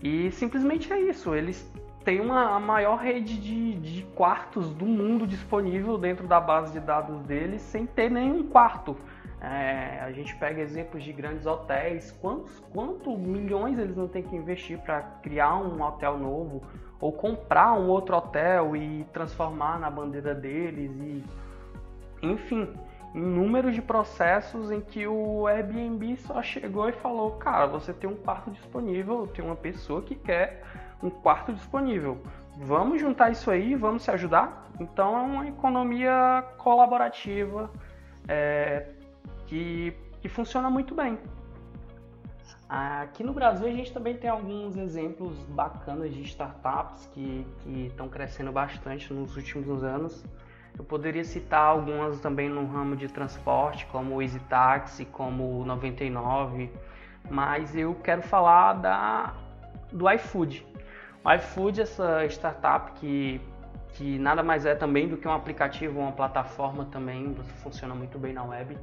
e 0.02 0.32
simplesmente 0.32 0.92
é 0.92 1.00
isso, 1.00 1.34
eles 1.36 1.72
têm 2.04 2.22
uma, 2.22 2.56
a 2.56 2.60
maior 2.60 2.98
rede 2.98 3.38
de, 3.38 3.74
de 3.74 4.04
quartos 4.16 4.74
do 4.74 4.86
mundo 4.86 5.28
disponível 5.28 5.98
dentro 5.98 6.28
da 6.28 6.40
base 6.40 6.72
de 6.72 6.80
dados 6.80 7.22
deles 7.24 7.62
sem 7.62 7.86
ter 7.86 8.10
nenhum 8.10 8.44
quarto. 8.44 8.96
É, 9.40 10.00
a 10.02 10.12
gente 10.12 10.36
pega 10.36 10.62
exemplos 10.62 11.04
de 11.04 11.14
grandes 11.14 11.46
hotéis, 11.46 12.12
quantos, 12.12 12.60
quantos 12.74 13.18
milhões 13.20 13.78
eles 13.78 13.96
não 13.96 14.08
têm 14.08 14.24
que 14.24 14.36
investir 14.36 14.80
para 14.80 15.02
criar 15.22 15.58
um 15.58 15.82
hotel 15.82 16.18
novo 16.18 16.64
ou 17.00 17.12
comprar 17.12 17.74
um 17.74 17.88
outro 17.88 18.16
hotel 18.16 18.76
e 18.76 19.06
transformar 19.14 19.80
na 19.80 19.92
bandeira 19.92 20.34
deles 20.34 20.92
e 21.00 21.24
enfim, 22.22 22.68
números 23.14 23.76
de 23.76 23.82
processos 23.82 24.72
em 24.72 24.82
que 24.82 25.06
o 25.08 25.48
Airbnb 25.48 26.18
só 26.18 26.42
chegou 26.42 26.90
e 26.90 26.92
falou, 26.92 27.32
cara, 27.34 27.68
você 27.68 27.94
tem 27.94 28.10
um 28.10 28.16
quarto 28.16 28.50
disponível, 28.52 29.28
tem 29.28 29.46
uma 29.46 29.56
pessoa 29.56 30.02
que 30.02 30.16
quer 30.16 30.64
um 31.02 31.10
quarto 31.10 31.54
disponível. 31.54 32.18
Vamos 32.58 33.00
juntar 33.00 33.32
isso 33.32 33.52
aí, 33.52 33.76
vamos 33.76 34.04
se 34.04 34.12
ajudar? 34.12 34.68
Então 34.80 35.16
é 35.16 35.22
uma 35.22 35.48
economia 35.48 36.44
colaborativa, 36.58 37.70
é, 38.28 38.88
que, 39.48 39.94
que 40.22 40.30
funciona 40.30 40.70
muito 40.70 40.94
bem. 40.94 41.18
Aqui 42.70 43.24
no 43.24 43.32
Brasil 43.32 43.66
a 43.66 43.72
gente 43.72 43.94
também 43.94 44.16
tem 44.16 44.30
alguns 44.30 44.76
exemplos 44.76 45.38
bacanas 45.50 46.14
de 46.14 46.22
startups 46.24 47.06
que 47.14 47.46
estão 47.66 48.10
crescendo 48.10 48.52
bastante 48.52 49.14
nos 49.14 49.38
últimos 49.38 49.84
anos. 49.84 50.26
Eu 50.78 50.84
poderia 50.84 51.24
citar 51.24 51.62
algumas 51.62 52.20
também 52.20 52.50
no 52.50 52.66
ramo 52.68 52.96
de 52.96 53.08
transporte, 53.08 53.86
como 53.88 54.16
o 54.16 54.22
Easy 54.22 54.40
Taxi, 54.42 55.06
como 55.06 55.62
o 55.62 55.66
99, 55.66 56.70
mas 57.30 57.74
eu 57.74 57.96
quero 57.96 58.22
falar 58.22 58.74
da, 58.74 59.34
do 59.92 60.10
iFood. 60.12 60.66
O 61.24 61.32
iFood, 61.32 61.82
essa 61.82 62.26
startup 62.26 62.92
que, 63.00 63.42
que 63.94 64.20
nada 64.20 64.44
mais 64.44 64.66
é 64.66 64.76
também 64.76 65.08
do 65.08 65.16
que 65.16 65.28
um 65.28 65.34
aplicativo, 65.34 66.00
uma 66.00 66.12
plataforma 66.12 66.86
também, 66.86 67.34
funciona 67.64 67.96
muito 67.96 68.20
bem 68.20 68.34
na 68.34 68.44
web 68.44 68.78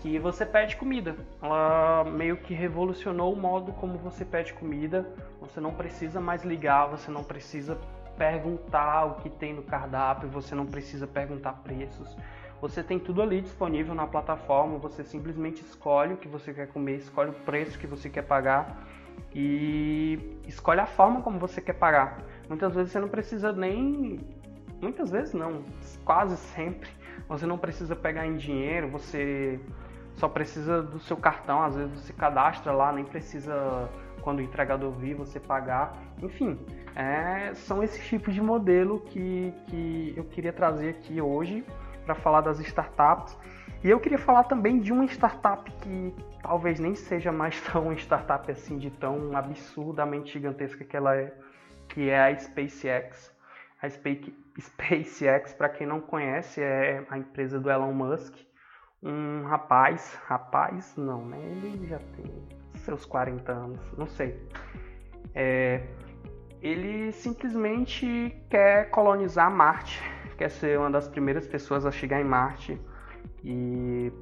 que 0.00 0.18
você 0.18 0.44
pede 0.46 0.76
comida. 0.76 1.14
Ela 1.42 2.04
meio 2.04 2.36
que 2.38 2.54
revolucionou 2.54 3.32
o 3.32 3.36
modo 3.36 3.72
como 3.72 3.98
você 3.98 4.24
pede 4.24 4.52
comida. 4.54 5.06
Você 5.40 5.60
não 5.60 5.72
precisa 5.72 6.20
mais 6.20 6.42
ligar, 6.42 6.86
você 6.86 7.10
não 7.10 7.22
precisa 7.22 7.78
perguntar 8.16 9.04
o 9.06 9.14
que 9.16 9.30
tem 9.30 9.54
no 9.54 9.62
cardápio, 9.62 10.28
você 10.28 10.54
não 10.54 10.66
precisa 10.66 11.06
perguntar 11.06 11.54
preços. 11.64 12.16
Você 12.60 12.82
tem 12.82 12.98
tudo 12.98 13.22
ali 13.22 13.40
disponível 13.40 13.94
na 13.94 14.06
plataforma, 14.06 14.76
você 14.76 15.02
simplesmente 15.02 15.62
escolhe 15.62 16.14
o 16.14 16.16
que 16.18 16.28
você 16.28 16.52
quer 16.52 16.68
comer, 16.68 16.96
escolhe 16.96 17.30
o 17.30 17.32
preço 17.32 17.78
que 17.78 17.86
você 17.86 18.10
quer 18.10 18.22
pagar 18.22 18.86
e 19.34 20.38
escolhe 20.46 20.80
a 20.80 20.86
forma 20.86 21.22
como 21.22 21.38
você 21.38 21.60
quer 21.60 21.74
pagar. 21.74 22.22
Muitas 22.48 22.74
vezes 22.74 22.92
você 22.92 23.00
não 23.00 23.08
precisa 23.08 23.52
nem. 23.52 24.20
Muitas 24.80 25.10
vezes 25.10 25.32
não, 25.32 25.62
quase 26.04 26.36
sempre. 26.36 26.90
Você 27.28 27.46
não 27.46 27.56
precisa 27.56 27.94
pegar 27.94 28.26
em 28.26 28.36
dinheiro, 28.36 28.88
você 28.88 29.60
só 30.20 30.28
precisa 30.28 30.82
do 30.82 31.00
seu 31.00 31.16
cartão, 31.16 31.62
às 31.62 31.74
vezes 31.74 31.98
você 31.98 32.12
cadastra 32.12 32.72
lá, 32.72 32.92
nem 32.92 33.04
precisa 33.04 33.88
quando 34.20 34.40
o 34.40 34.42
entregador 34.42 34.92
vir 34.92 35.14
você 35.14 35.40
pagar. 35.40 35.96
Enfim, 36.22 36.60
é, 36.94 37.54
são 37.54 37.82
esses 37.82 38.06
tipos 38.06 38.34
de 38.34 38.40
modelo 38.42 39.00
que, 39.00 39.52
que 39.66 40.12
eu 40.14 40.24
queria 40.24 40.52
trazer 40.52 40.90
aqui 40.90 41.22
hoje 41.22 41.64
para 42.04 42.14
falar 42.14 42.42
das 42.42 42.60
startups. 42.60 43.36
E 43.82 43.88
eu 43.88 43.98
queria 43.98 44.18
falar 44.18 44.44
também 44.44 44.78
de 44.78 44.92
uma 44.92 45.06
startup 45.06 45.70
que 45.80 46.14
talvez 46.42 46.78
nem 46.78 46.94
seja 46.94 47.32
mais 47.32 47.58
tão 47.72 47.90
startup 47.94 48.50
assim, 48.52 48.76
de 48.76 48.90
tão 48.90 49.34
absurdamente 49.34 50.34
gigantesca 50.34 50.84
que 50.84 50.94
ela 50.94 51.16
é, 51.16 51.32
que 51.88 52.10
é 52.10 52.20
a 52.20 52.36
SpaceX. 52.36 53.34
A 53.82 53.88
SpaceX, 53.88 55.54
para 55.54 55.70
quem 55.70 55.86
não 55.86 55.98
conhece, 55.98 56.60
é 56.60 57.02
a 57.08 57.16
empresa 57.16 57.58
do 57.58 57.70
Elon 57.70 57.94
Musk 57.94 58.49
um 59.02 59.44
rapaz, 59.44 60.18
rapaz 60.26 60.94
não, 60.96 61.24
né? 61.24 61.38
Ele 61.40 61.86
já 61.86 61.98
tem 61.98 62.26
seus 62.76 63.04
40 63.04 63.52
anos, 63.52 63.80
não 63.96 64.06
sei. 64.06 64.40
É, 65.34 65.86
ele 66.60 67.12
simplesmente 67.12 68.34
quer 68.48 68.90
colonizar 68.90 69.50
Marte, 69.50 70.02
quer 70.36 70.50
ser 70.50 70.78
uma 70.78 70.90
das 70.90 71.08
primeiras 71.08 71.46
pessoas 71.46 71.86
a 71.86 71.90
chegar 71.90 72.20
em 72.20 72.24
Marte 72.24 72.80
e 73.42 74.12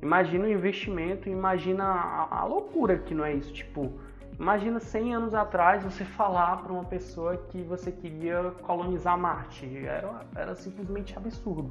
imagina 0.00 0.44
o 0.44 0.48
investimento, 0.48 1.28
imagina 1.28 1.84
a, 1.84 2.40
a 2.40 2.44
loucura 2.44 2.98
que 2.98 3.14
não 3.14 3.24
é 3.24 3.34
isso, 3.34 3.52
tipo, 3.52 4.00
imagina 4.38 4.80
100 4.80 5.14
anos 5.14 5.34
atrás 5.34 5.84
você 5.84 6.04
falar 6.04 6.62
para 6.62 6.72
uma 6.72 6.84
pessoa 6.84 7.36
que 7.36 7.62
você 7.62 7.92
queria 7.92 8.52
colonizar 8.62 9.18
Marte, 9.18 9.84
era, 9.84 10.26
era 10.34 10.54
simplesmente 10.54 11.16
absurdo. 11.16 11.70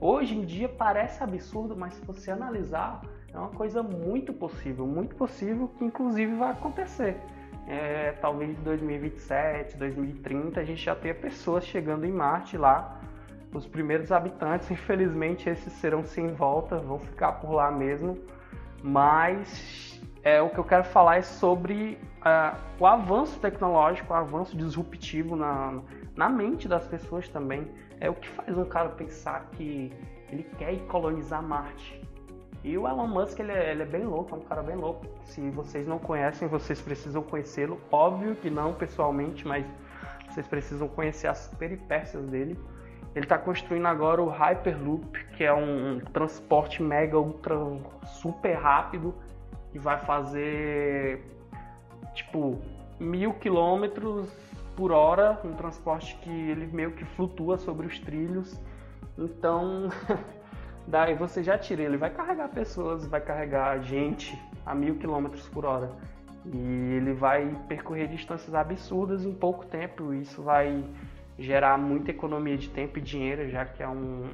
Hoje 0.00 0.36
em 0.36 0.44
dia 0.44 0.68
parece 0.68 1.22
absurdo, 1.22 1.76
mas 1.76 1.94
se 1.94 2.04
você 2.04 2.30
analisar, 2.30 3.00
é 3.32 3.36
uma 3.36 3.50
coisa 3.50 3.82
muito 3.82 4.32
possível, 4.32 4.86
muito 4.86 5.16
possível 5.16 5.68
que 5.76 5.84
inclusive 5.84 6.34
vai 6.36 6.52
acontecer. 6.52 7.16
É, 7.66 8.12
talvez 8.12 8.58
em 8.58 8.62
2027, 8.62 9.76
2030 9.76 10.60
a 10.60 10.64
gente 10.64 10.82
já 10.82 10.94
tenha 10.94 11.14
pessoas 11.14 11.64
chegando 11.64 12.06
em 12.06 12.12
Marte 12.12 12.56
lá. 12.56 13.00
Os 13.52 13.66
primeiros 13.66 14.12
habitantes, 14.12 14.70
infelizmente, 14.70 15.48
esses 15.48 15.72
serão 15.74 16.04
sem 16.04 16.28
volta, 16.28 16.76
vão 16.78 16.98
ficar 16.98 17.32
por 17.32 17.50
lá 17.52 17.70
mesmo. 17.70 18.18
Mas 18.82 20.00
é, 20.22 20.40
o 20.40 20.48
que 20.48 20.58
eu 20.58 20.64
quero 20.64 20.84
falar 20.84 21.16
é 21.16 21.22
sobre 21.22 21.98
uh, 22.20 22.56
o 22.78 22.86
avanço 22.86 23.40
tecnológico, 23.40 24.12
o 24.12 24.16
avanço 24.16 24.56
disruptivo 24.56 25.34
na, 25.34 25.80
na 26.14 26.28
mente 26.28 26.68
das 26.68 26.86
pessoas 26.86 27.28
também 27.28 27.66
é 28.00 28.08
o 28.10 28.14
que 28.14 28.28
faz 28.28 28.56
um 28.56 28.64
cara 28.64 28.88
pensar 28.90 29.48
que 29.52 29.92
ele 30.30 30.44
quer 30.58 30.74
ir 30.74 30.80
colonizar 30.86 31.42
Marte. 31.42 32.00
E 32.64 32.76
o 32.76 32.88
Elon 32.88 33.06
Musk, 33.06 33.38
ele 33.38 33.52
é, 33.52 33.70
ele 33.70 33.82
é, 33.82 33.86
bem 33.86 34.04
louco, 34.04 34.34
é 34.34 34.38
um 34.38 34.42
cara 34.42 34.62
bem 34.62 34.76
louco. 34.76 35.06
Se 35.24 35.48
vocês 35.50 35.86
não 35.86 35.98
conhecem, 35.98 36.48
vocês 36.48 36.80
precisam 36.80 37.22
conhecê-lo. 37.22 37.80
Óbvio 37.90 38.34
que 38.34 38.50
não 38.50 38.74
pessoalmente, 38.74 39.46
mas 39.46 39.64
vocês 40.28 40.46
precisam 40.46 40.88
conhecer 40.88 41.28
as 41.28 41.48
peripécias 41.56 42.26
dele. 42.26 42.58
Ele 43.14 43.24
está 43.24 43.38
construindo 43.38 43.86
agora 43.86 44.22
o 44.22 44.28
Hyperloop, 44.28 45.24
que 45.36 45.44
é 45.44 45.52
um 45.52 46.00
transporte 46.12 46.82
mega, 46.82 47.18
ultra, 47.18 47.56
super 48.06 48.54
rápido, 48.54 49.14
que 49.72 49.78
vai 49.78 49.98
fazer, 49.98 51.24
tipo, 52.14 52.60
mil 52.98 53.32
quilômetros 53.34 54.28
por 54.78 54.92
hora, 54.92 55.36
um 55.44 55.54
transporte 55.54 56.14
que 56.22 56.30
ele 56.30 56.68
meio 56.68 56.92
que 56.92 57.04
flutua 57.04 57.58
sobre 57.58 57.84
os 57.84 57.98
trilhos. 57.98 58.56
Então, 59.18 59.88
daí 60.86 61.16
você 61.16 61.42
já 61.42 61.58
tira, 61.58 61.82
ele 61.82 61.96
vai 61.96 62.10
carregar 62.10 62.48
pessoas, 62.50 63.04
vai 63.04 63.20
carregar 63.20 63.80
gente 63.80 64.40
a 64.64 64.76
mil 64.76 64.94
quilômetros 64.94 65.48
por 65.48 65.64
hora. 65.64 65.90
E 66.46 66.94
ele 66.94 67.12
vai 67.12 67.60
percorrer 67.66 68.06
distâncias 68.06 68.54
absurdas 68.54 69.24
em 69.24 69.34
pouco 69.34 69.66
tempo. 69.66 70.14
Isso 70.14 70.44
vai 70.44 70.84
gerar 71.36 71.76
muita 71.76 72.12
economia 72.12 72.56
de 72.56 72.70
tempo 72.70 72.98
e 72.98 73.02
dinheiro, 73.02 73.50
já 73.50 73.64
que 73.64 73.82
é 73.82 73.88
um, 73.88 74.28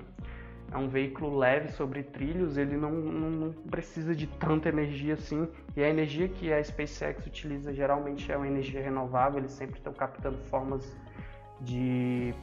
é 0.72 0.76
um 0.76 0.88
veículo 0.88 1.36
leve 1.36 1.70
sobre 1.72 2.02
trilhos, 2.02 2.56
ele 2.56 2.76
não, 2.76 2.90
não, 2.90 3.30
não, 3.30 3.52
precisa 3.52 4.14
de 4.14 4.26
tanta 4.26 4.68
energia 4.68 5.14
assim. 5.14 5.48
E 5.76 5.82
a 5.82 5.88
energia 5.88 6.28
que 6.28 6.52
a 6.52 6.62
SpaceX 6.62 7.26
utiliza 7.26 7.72
geralmente 7.72 8.30
é 8.30 8.36
uma 8.36 8.46
energia 8.46 8.82
renovável, 8.82 9.38
eles 9.38 9.52
sempre 9.52 9.78
estão 9.78 9.92
captando 9.92 10.38
formas 10.50 10.96
de, 11.60 12.34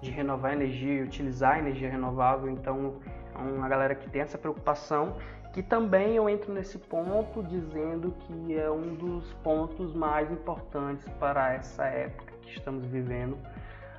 de 0.00 0.10
renovar 0.10 0.52
energia 0.52 0.94
e 0.94 1.02
utilizar 1.02 1.58
energia 1.58 1.88
renovável. 1.88 2.50
Então, 2.50 3.00
é 3.34 3.38
uma 3.38 3.68
galera 3.68 3.94
que 3.94 4.10
tem 4.10 4.22
essa 4.22 4.38
preocupação. 4.38 5.16
Que 5.52 5.62
também 5.62 6.16
eu 6.16 6.30
entro 6.30 6.50
nesse 6.50 6.78
ponto 6.78 7.42
dizendo 7.42 8.14
que 8.20 8.56
é 8.58 8.70
um 8.70 8.94
dos 8.94 9.32
pontos 9.44 9.94
mais 9.94 10.32
importantes 10.32 11.06
para 11.20 11.52
essa 11.52 11.84
época 11.84 12.32
que 12.40 12.56
estamos 12.56 12.86
vivendo 12.86 13.36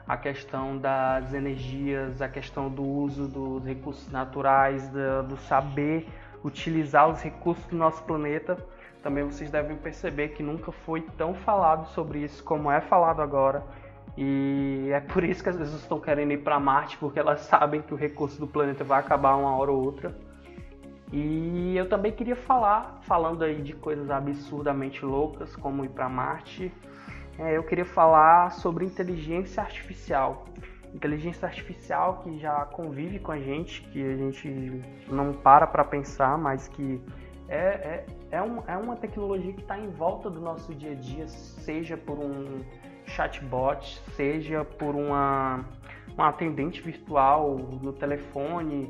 a 0.07 0.17
questão 0.17 0.77
das 0.77 1.33
energias, 1.33 2.21
a 2.21 2.27
questão 2.27 2.69
do 2.69 2.83
uso 2.83 3.27
dos 3.27 3.65
recursos 3.65 4.11
naturais, 4.11 4.89
do, 4.89 5.37
saber 5.37 6.07
utilizar 6.43 7.09
os 7.09 7.21
recursos 7.21 7.65
do 7.67 7.75
nosso 7.77 8.03
planeta, 8.03 8.57
também 9.01 9.23
vocês 9.23 9.49
devem 9.49 9.77
perceber 9.77 10.29
que 10.29 10.43
nunca 10.43 10.71
foi 10.71 11.01
tão 11.17 11.33
falado 11.33 11.87
sobre 11.89 12.19
isso 12.19 12.43
como 12.43 12.69
é 12.69 12.81
falado 12.81 13.21
agora. 13.21 13.63
E 14.17 14.89
é 14.91 14.99
por 14.99 15.23
isso 15.23 15.41
que 15.41 15.49
as 15.49 15.57
pessoas 15.57 15.81
estão 15.81 15.99
querendo 15.99 16.31
ir 16.31 16.37
para 16.37 16.59
Marte, 16.59 16.97
porque 16.97 17.19
elas 17.19 17.41
sabem 17.47 17.81
que 17.81 17.93
o 17.93 17.97
recurso 17.97 18.39
do 18.39 18.47
planeta 18.47 18.83
vai 18.83 18.99
acabar 18.99 19.35
uma 19.35 19.55
hora 19.57 19.71
ou 19.71 19.83
outra. 19.83 20.15
E 21.11 21.75
eu 21.77 21.87
também 21.87 22.11
queria 22.11 22.35
falar, 22.35 22.99
falando 23.03 23.43
aí 23.43 23.61
de 23.61 23.73
coisas 23.73 24.09
absurdamente 24.09 25.05
loucas, 25.05 25.55
como 25.55 25.85
ir 25.85 25.89
para 25.89 26.09
Marte, 26.09 26.73
é, 27.39 27.57
eu 27.57 27.63
queria 27.63 27.85
falar 27.85 28.51
sobre 28.51 28.85
inteligência 28.85 29.61
artificial. 29.61 30.45
Inteligência 30.93 31.47
artificial 31.47 32.21
que 32.23 32.37
já 32.37 32.65
convive 32.65 33.19
com 33.19 33.31
a 33.31 33.39
gente, 33.39 33.81
que 33.89 34.03
a 34.03 34.15
gente 34.15 34.81
não 35.07 35.33
para 35.33 35.65
para 35.65 35.83
pensar, 35.83 36.37
mas 36.37 36.67
que 36.67 37.01
é, 37.49 37.57
é, 37.57 38.05
é, 38.31 38.41
um, 38.41 38.63
é 38.67 38.77
uma 38.77 38.95
tecnologia 38.95 39.51
que 39.53 39.61
está 39.61 39.77
em 39.77 39.89
volta 39.89 40.29
do 40.29 40.39
nosso 40.39 40.73
dia 40.75 40.91
a 40.91 40.95
dia, 40.95 41.27
seja 41.27 41.97
por 41.97 42.19
um 42.19 42.63
chatbot, 43.05 43.99
seja 44.15 44.63
por 44.63 44.95
uma, 44.95 45.65
uma 46.13 46.29
atendente 46.29 46.81
virtual 46.81 47.57
no 47.81 47.91
telefone, 47.91 48.89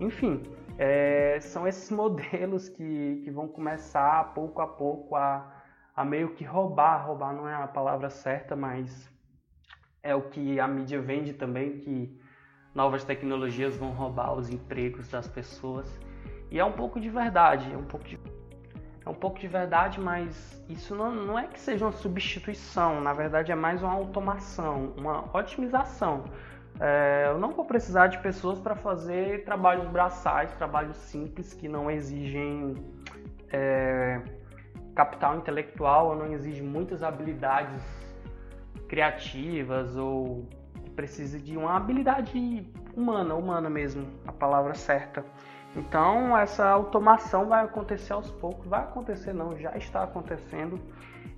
enfim, 0.00 0.42
é, 0.76 1.38
são 1.40 1.66
esses 1.66 1.90
modelos 1.92 2.68
que, 2.68 3.22
que 3.24 3.30
vão 3.30 3.48
começar 3.48 4.34
pouco 4.34 4.60
a 4.60 4.66
pouco 4.66 5.16
a, 5.16 5.63
a 5.94 6.04
meio 6.04 6.30
que 6.30 6.44
roubar, 6.44 7.06
roubar 7.06 7.32
não 7.32 7.48
é 7.48 7.54
a 7.54 7.66
palavra 7.66 8.10
certa, 8.10 8.56
mas 8.56 9.08
é 10.02 10.14
o 10.14 10.22
que 10.22 10.58
a 10.58 10.66
mídia 10.66 11.00
vende 11.00 11.32
também, 11.32 11.78
que 11.78 12.20
novas 12.74 13.04
tecnologias 13.04 13.76
vão 13.76 13.92
roubar 13.92 14.34
os 14.34 14.50
empregos 14.50 15.08
das 15.08 15.28
pessoas. 15.28 15.88
E 16.50 16.58
é 16.58 16.64
um 16.64 16.72
pouco 16.72 17.00
de 17.00 17.08
verdade, 17.08 17.72
é 17.72 17.76
um 17.76 17.84
pouco 17.84 18.06
de, 18.06 18.18
é 19.06 19.08
um 19.08 19.14
pouco 19.14 19.38
de 19.38 19.46
verdade, 19.46 20.00
mas 20.00 20.62
isso 20.68 20.94
não, 20.94 21.12
não 21.12 21.38
é 21.38 21.46
que 21.46 21.60
seja 21.60 21.84
uma 21.84 21.92
substituição, 21.92 23.00
na 23.00 23.12
verdade 23.12 23.52
é 23.52 23.54
mais 23.54 23.82
uma 23.82 23.92
automação, 23.92 24.92
uma 24.96 25.24
otimização. 25.36 26.24
É, 26.80 27.26
eu 27.28 27.38
não 27.38 27.52
vou 27.52 27.64
precisar 27.64 28.08
de 28.08 28.18
pessoas 28.18 28.58
para 28.58 28.74
fazer 28.74 29.44
trabalhos 29.44 29.88
braçais, 29.88 30.52
trabalhos 30.54 30.96
simples 30.96 31.54
que 31.54 31.68
não 31.68 31.88
exigem 31.88 32.74
é, 33.52 34.20
capital 34.94 35.36
intelectual 35.36 36.08
ou 36.08 36.16
não 36.16 36.32
exige 36.32 36.62
muitas 36.62 37.02
habilidades 37.02 37.82
criativas 38.88 39.96
ou 39.96 40.48
precisa 40.94 41.38
de 41.38 41.56
uma 41.56 41.76
habilidade 41.76 42.64
humana, 42.96 43.34
humana 43.34 43.68
mesmo, 43.68 44.06
a 44.26 44.32
palavra 44.32 44.74
certa. 44.74 45.24
Então 45.76 46.36
essa 46.36 46.66
automação 46.68 47.48
vai 47.48 47.64
acontecer 47.64 48.12
aos 48.12 48.30
poucos, 48.30 48.66
vai 48.66 48.80
acontecer 48.80 49.32
não, 49.32 49.58
já 49.58 49.76
está 49.76 50.04
acontecendo 50.04 50.80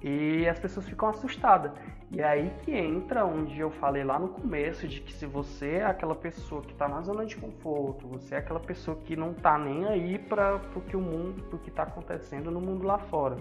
e 0.02 0.49
as 0.49 0.59
pessoas 0.59 0.88
ficam 0.88 1.09
assustadas. 1.09 1.73
E 2.11 2.21
é 2.21 2.25
aí 2.25 2.52
que 2.62 2.73
entra 2.73 3.25
onde 3.25 3.59
eu 3.59 3.71
falei 3.71 4.05
lá 4.05 4.19
no 4.19 4.28
começo 4.28 4.87
de 4.87 5.00
que 5.00 5.12
se 5.12 5.26
você 5.26 5.76
é 5.76 5.85
aquela 5.85 6.14
pessoa 6.14 6.62
que 6.62 6.73
está 6.73 6.88
na 6.88 7.00
zona 7.02 7.26
de 7.26 7.37
conforto, 7.37 8.07
você 8.07 8.37
é 8.37 8.38
aquela 8.38 8.61
pessoa 8.61 8.97
que 9.05 9.16
não 9.16 9.33
está 9.33 9.59
nem 9.59 9.85
aí 9.87 10.19
para 10.19 10.61
o 10.75 10.81
que 10.81 10.97
o 10.97 11.00
mundo, 11.00 11.45
o 11.52 11.59
que 11.59 11.71
está 11.71 11.83
acontecendo 11.83 12.50
no 12.50 12.61
mundo 12.61 12.87
lá 12.87 12.99
fora. 12.99 13.37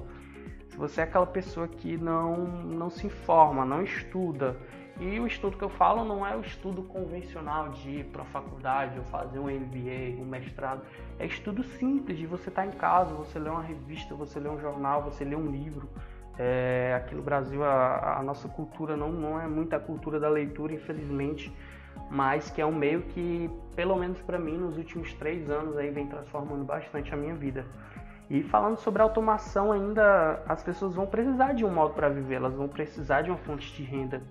Se 0.70 0.78
você 0.78 1.02
é 1.02 1.04
aquela 1.04 1.28
pessoa 1.28 1.68
que 1.68 1.96
não 1.98 2.38
não 2.38 2.90
se 2.90 3.06
informa, 3.08 3.64
não 3.64 3.82
estuda, 3.84 4.58
e 5.00 5.20
o 5.20 5.28
estudo 5.28 5.58
que 5.58 5.64
eu 5.64 5.70
falo 5.70 6.06
não 6.06 6.26
é 6.26 6.38
o 6.38 6.40
estudo 6.40 6.82
convencional 6.84 7.70
de 7.70 7.90
ir 8.00 8.06
para 8.06 8.22
a 8.22 8.26
faculdade 8.26 8.98
ou 8.98 9.04
fazer 9.06 9.40
um 9.40 9.50
MBA, 9.50 10.22
um 10.22 10.26
mestrado. 10.26 10.84
É 11.20 11.26
estudo 11.26 11.64
simples 11.64 12.18
de 12.18 12.26
você 12.26 12.48
estar 12.48 12.62
tá 12.62 12.68
em 12.68 12.72
casa, 12.72 13.14
você 13.14 13.38
ler 13.38 13.50
uma 13.50 13.62
revista, 13.62 14.16
você 14.16 14.40
ler 14.40 14.50
um 14.50 14.60
jornal, 14.60 15.04
você 15.04 15.26
ler 15.26 15.36
um 15.36 15.52
livro. 15.52 15.90
É, 16.38 16.94
aqui 16.98 17.16
no 17.16 17.22
Brasil 17.22 17.64
a, 17.64 18.20
a, 18.20 18.24
nossa 18.24 18.48
cultura 18.50 18.98
não, 18.98 19.10
não 19.12 19.40
é 19.40 19.48
muita 19.48 19.80
cultura 19.80 20.20
da 20.20 20.28
leitura, 20.28 20.74
infelizmente, 20.74 21.56
mas 22.10 22.50
que 22.50 22.62
é 22.62 22.66
um 22.66 22.76
meio 22.76 23.04
que, 23.04 23.50
pelo 23.76 23.96
menos 23.96 24.22
para 24.22 24.38
mim, 24.38 24.58
nos 24.58 24.78
últimos 24.78 25.14
três 25.14 25.50
anos 25.50 25.78
aí 25.78 25.90
vem 25.92 26.08
transformando 26.08 26.66
bastante 26.66 27.14
a 27.14 27.18
minha 27.18 27.36
vida. 27.36 27.66
E 28.30 28.44
falando 28.44 28.78
sobre 28.78 29.02
automação 29.02 29.72
ainda, 29.72 30.44
as 30.48 30.64
pessoas 30.64 30.96
vão 30.96 31.06
precisar 31.06 31.54
de 31.54 31.64
um 31.64 31.70
modo 31.70 31.94
para 31.94 32.10
viver, 32.10 32.36
elas 32.36 32.56
vão 32.56 32.68
precisar 32.68 33.22
de 33.22 33.30
uma 33.30 33.38
fonte 33.38 33.72
de 33.74 33.84
renda. 33.84 34.22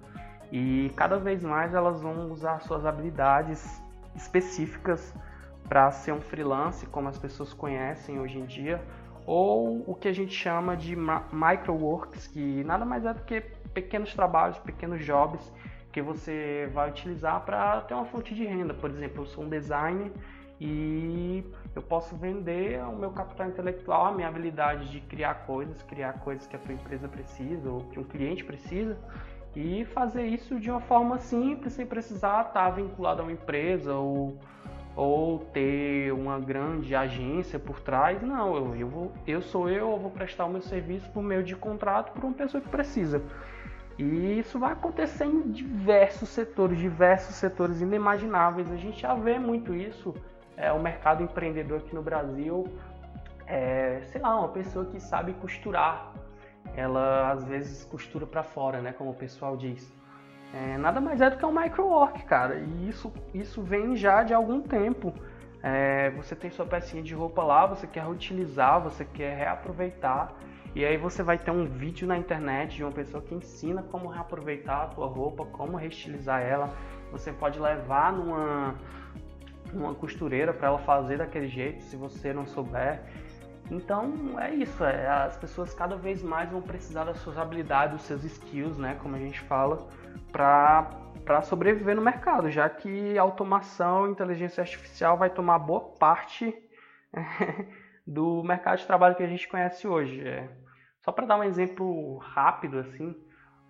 E 0.52 0.92
cada 0.96 1.16
vez 1.16 1.42
mais 1.42 1.74
elas 1.74 2.02
vão 2.02 2.30
usar 2.30 2.60
suas 2.60 2.84
habilidades 2.84 3.82
específicas 4.14 5.14
para 5.68 5.90
ser 5.90 6.12
um 6.12 6.20
freelance, 6.20 6.86
como 6.86 7.08
as 7.08 7.18
pessoas 7.18 7.52
conhecem 7.52 8.20
hoje 8.20 8.38
em 8.38 8.44
dia, 8.44 8.80
ou 9.26 9.82
o 9.86 9.94
que 9.94 10.08
a 10.08 10.12
gente 10.12 10.34
chama 10.34 10.76
de 10.76 10.96
microworks, 10.96 12.26
que 12.26 12.62
nada 12.64 12.84
mais 12.84 13.04
é 13.04 13.14
do 13.14 13.22
que 13.22 13.40
pequenos 13.72 14.12
trabalhos, 14.14 14.58
pequenos 14.58 15.04
jobs 15.04 15.52
que 15.92 16.02
você 16.02 16.68
vai 16.74 16.90
utilizar 16.90 17.40
para 17.44 17.80
ter 17.82 17.94
uma 17.94 18.04
fonte 18.04 18.34
de 18.34 18.44
renda. 18.44 18.74
Por 18.74 18.90
exemplo, 18.90 19.22
eu 19.22 19.26
sou 19.26 19.44
um 19.44 19.48
designer 19.48 20.10
e 20.60 21.44
eu 21.74 21.82
posso 21.82 22.16
vender 22.16 22.82
o 22.84 22.96
meu 22.96 23.10
capital 23.10 23.48
intelectual, 23.48 24.06
a 24.06 24.12
minha 24.12 24.28
habilidade 24.28 24.90
de 24.90 25.00
criar 25.00 25.46
coisas, 25.46 25.82
criar 25.82 26.14
coisas 26.14 26.46
que 26.46 26.56
a 26.56 26.58
tua 26.58 26.74
empresa 26.74 27.08
precisa 27.08 27.70
ou 27.70 27.80
que 27.84 27.98
um 27.98 28.04
cliente 28.04 28.44
precisa 28.44 28.96
e 29.54 29.84
fazer 29.86 30.26
isso 30.26 30.58
de 30.58 30.70
uma 30.70 30.80
forma 30.80 31.18
simples, 31.18 31.74
sem 31.74 31.86
precisar 31.86 32.46
estar 32.48 32.70
vinculado 32.70 33.22
a 33.22 33.24
uma 33.24 33.32
empresa 33.32 33.94
ou, 33.94 34.36
ou 34.96 35.38
ter 35.38 36.12
uma 36.12 36.38
grande 36.38 36.94
agência 36.94 37.58
por 37.58 37.80
trás. 37.80 38.22
Não, 38.22 38.54
eu, 38.56 38.76
eu, 38.76 38.88
vou, 38.88 39.12
eu 39.26 39.42
sou 39.42 39.68
eu, 39.68 39.92
eu 39.92 39.98
vou 39.98 40.10
prestar 40.10 40.44
o 40.44 40.50
meu 40.50 40.62
serviço 40.62 41.10
por 41.10 41.22
meio 41.22 41.42
de 41.42 41.56
contrato 41.56 42.12
para 42.12 42.26
uma 42.26 42.34
pessoa 42.34 42.60
que 42.60 42.68
precisa. 42.68 43.22
E 43.98 44.38
isso 44.38 44.58
vai 44.58 44.72
acontecer 44.72 45.24
em 45.24 45.50
diversos 45.50 46.28
setores, 46.28 46.78
diversos 46.78 47.36
setores 47.36 47.80
inimagináveis. 47.80 48.70
A 48.72 48.76
gente 48.76 49.00
já 49.00 49.14
vê 49.14 49.38
muito 49.38 49.74
isso. 49.74 50.14
É, 50.56 50.72
o 50.72 50.80
mercado 50.80 51.22
empreendedor 51.22 51.78
aqui 51.78 51.94
no 51.94 52.02
Brasil, 52.02 52.68
é, 53.46 54.00
sei 54.06 54.20
lá, 54.20 54.38
uma 54.38 54.48
pessoa 54.48 54.84
que 54.84 55.00
sabe 55.00 55.32
costurar 55.34 56.12
ela 56.76 57.30
às 57.32 57.44
vezes 57.44 57.84
costura 57.84 58.26
para 58.26 58.42
fora, 58.42 58.80
né, 58.80 58.92
como 58.92 59.10
o 59.10 59.14
pessoal 59.14 59.56
diz. 59.56 59.92
É, 60.54 60.78
nada 60.78 61.00
mais 61.00 61.20
é 61.20 61.28
do 61.28 61.36
que 61.36 61.44
um 61.44 61.50
microwork, 61.50 62.22
cara, 62.26 62.54
e 62.54 62.88
isso, 62.88 63.12
isso 63.34 63.60
vem 63.60 63.96
já 63.96 64.22
de 64.22 64.32
algum 64.32 64.60
tempo. 64.60 65.12
É, 65.60 66.10
você 66.10 66.36
tem 66.36 66.48
sua 66.48 66.64
pecinha 66.64 67.02
de 67.02 67.12
roupa 67.12 67.42
lá, 67.42 67.66
você 67.66 67.88
quer 67.88 68.04
reutilizar, 68.04 68.80
você 68.80 69.04
quer 69.04 69.36
reaproveitar, 69.36 70.32
e 70.72 70.84
aí 70.84 70.96
você 70.96 71.24
vai 71.24 71.38
ter 71.38 71.50
um 71.50 71.66
vídeo 71.66 72.06
na 72.06 72.16
internet 72.16 72.76
de 72.76 72.84
uma 72.84 72.92
pessoa 72.92 73.20
que 73.20 73.34
ensina 73.34 73.82
como 73.82 74.06
reaproveitar 74.06 74.82
a 74.82 74.86
tua 74.86 75.06
roupa, 75.08 75.44
como 75.46 75.76
reestilizar 75.76 76.40
ela. 76.40 76.72
Você 77.10 77.32
pode 77.32 77.58
levar 77.58 78.12
numa, 78.12 78.76
numa 79.72 79.94
costureira 79.94 80.52
para 80.52 80.68
ela 80.68 80.78
fazer 80.78 81.18
daquele 81.18 81.48
jeito, 81.48 81.82
se 81.82 81.96
você 81.96 82.32
não 82.32 82.46
souber. 82.46 83.02
Então 83.70 84.38
é 84.38 84.54
isso, 84.54 84.84
é, 84.84 85.08
as 85.08 85.36
pessoas 85.36 85.74
cada 85.74 85.96
vez 85.96 86.22
mais 86.22 86.48
vão 86.48 86.62
precisar 86.62 87.04
das 87.04 87.18
suas 87.18 87.38
habilidades, 87.38 87.96
dos 87.96 88.06
seus 88.06 88.22
skills, 88.22 88.78
né, 88.78 88.96
como 89.02 89.16
a 89.16 89.18
gente 89.18 89.40
fala, 89.40 89.88
para 90.32 91.42
sobreviver 91.42 91.94
no 91.96 92.02
mercado, 92.02 92.50
já 92.50 92.68
que 92.68 93.16
automação 93.18 94.06
e 94.06 94.10
inteligência 94.10 94.60
artificial 94.60 95.16
vai 95.16 95.30
tomar 95.30 95.58
boa 95.58 95.80
parte 95.98 96.54
do 98.06 98.42
mercado 98.42 98.78
de 98.78 98.86
trabalho 98.86 99.14
que 99.14 99.22
a 99.22 99.28
gente 99.28 99.48
conhece 99.48 99.86
hoje. 99.86 100.26
É. 100.26 100.48
Só 101.00 101.12
para 101.12 101.26
dar 101.26 101.38
um 101.38 101.44
exemplo 101.44 102.18
rápido, 102.18 102.78
assim, 102.78 103.14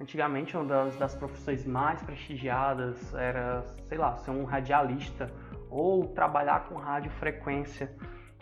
antigamente 0.01 0.57
uma 0.57 0.65
das, 0.65 0.97
das 0.97 1.15
profissões 1.15 1.67
mais 1.67 2.03
prestigiadas 2.03 3.15
era, 3.15 3.63
sei 3.89 3.99
lá, 3.99 4.17
ser 4.17 4.31
um 4.31 4.45
radialista 4.45 5.31
ou 5.71 6.09
trabalhar 6.09 6.69
com 6.69 6.77
radiofrequência. 6.77 7.95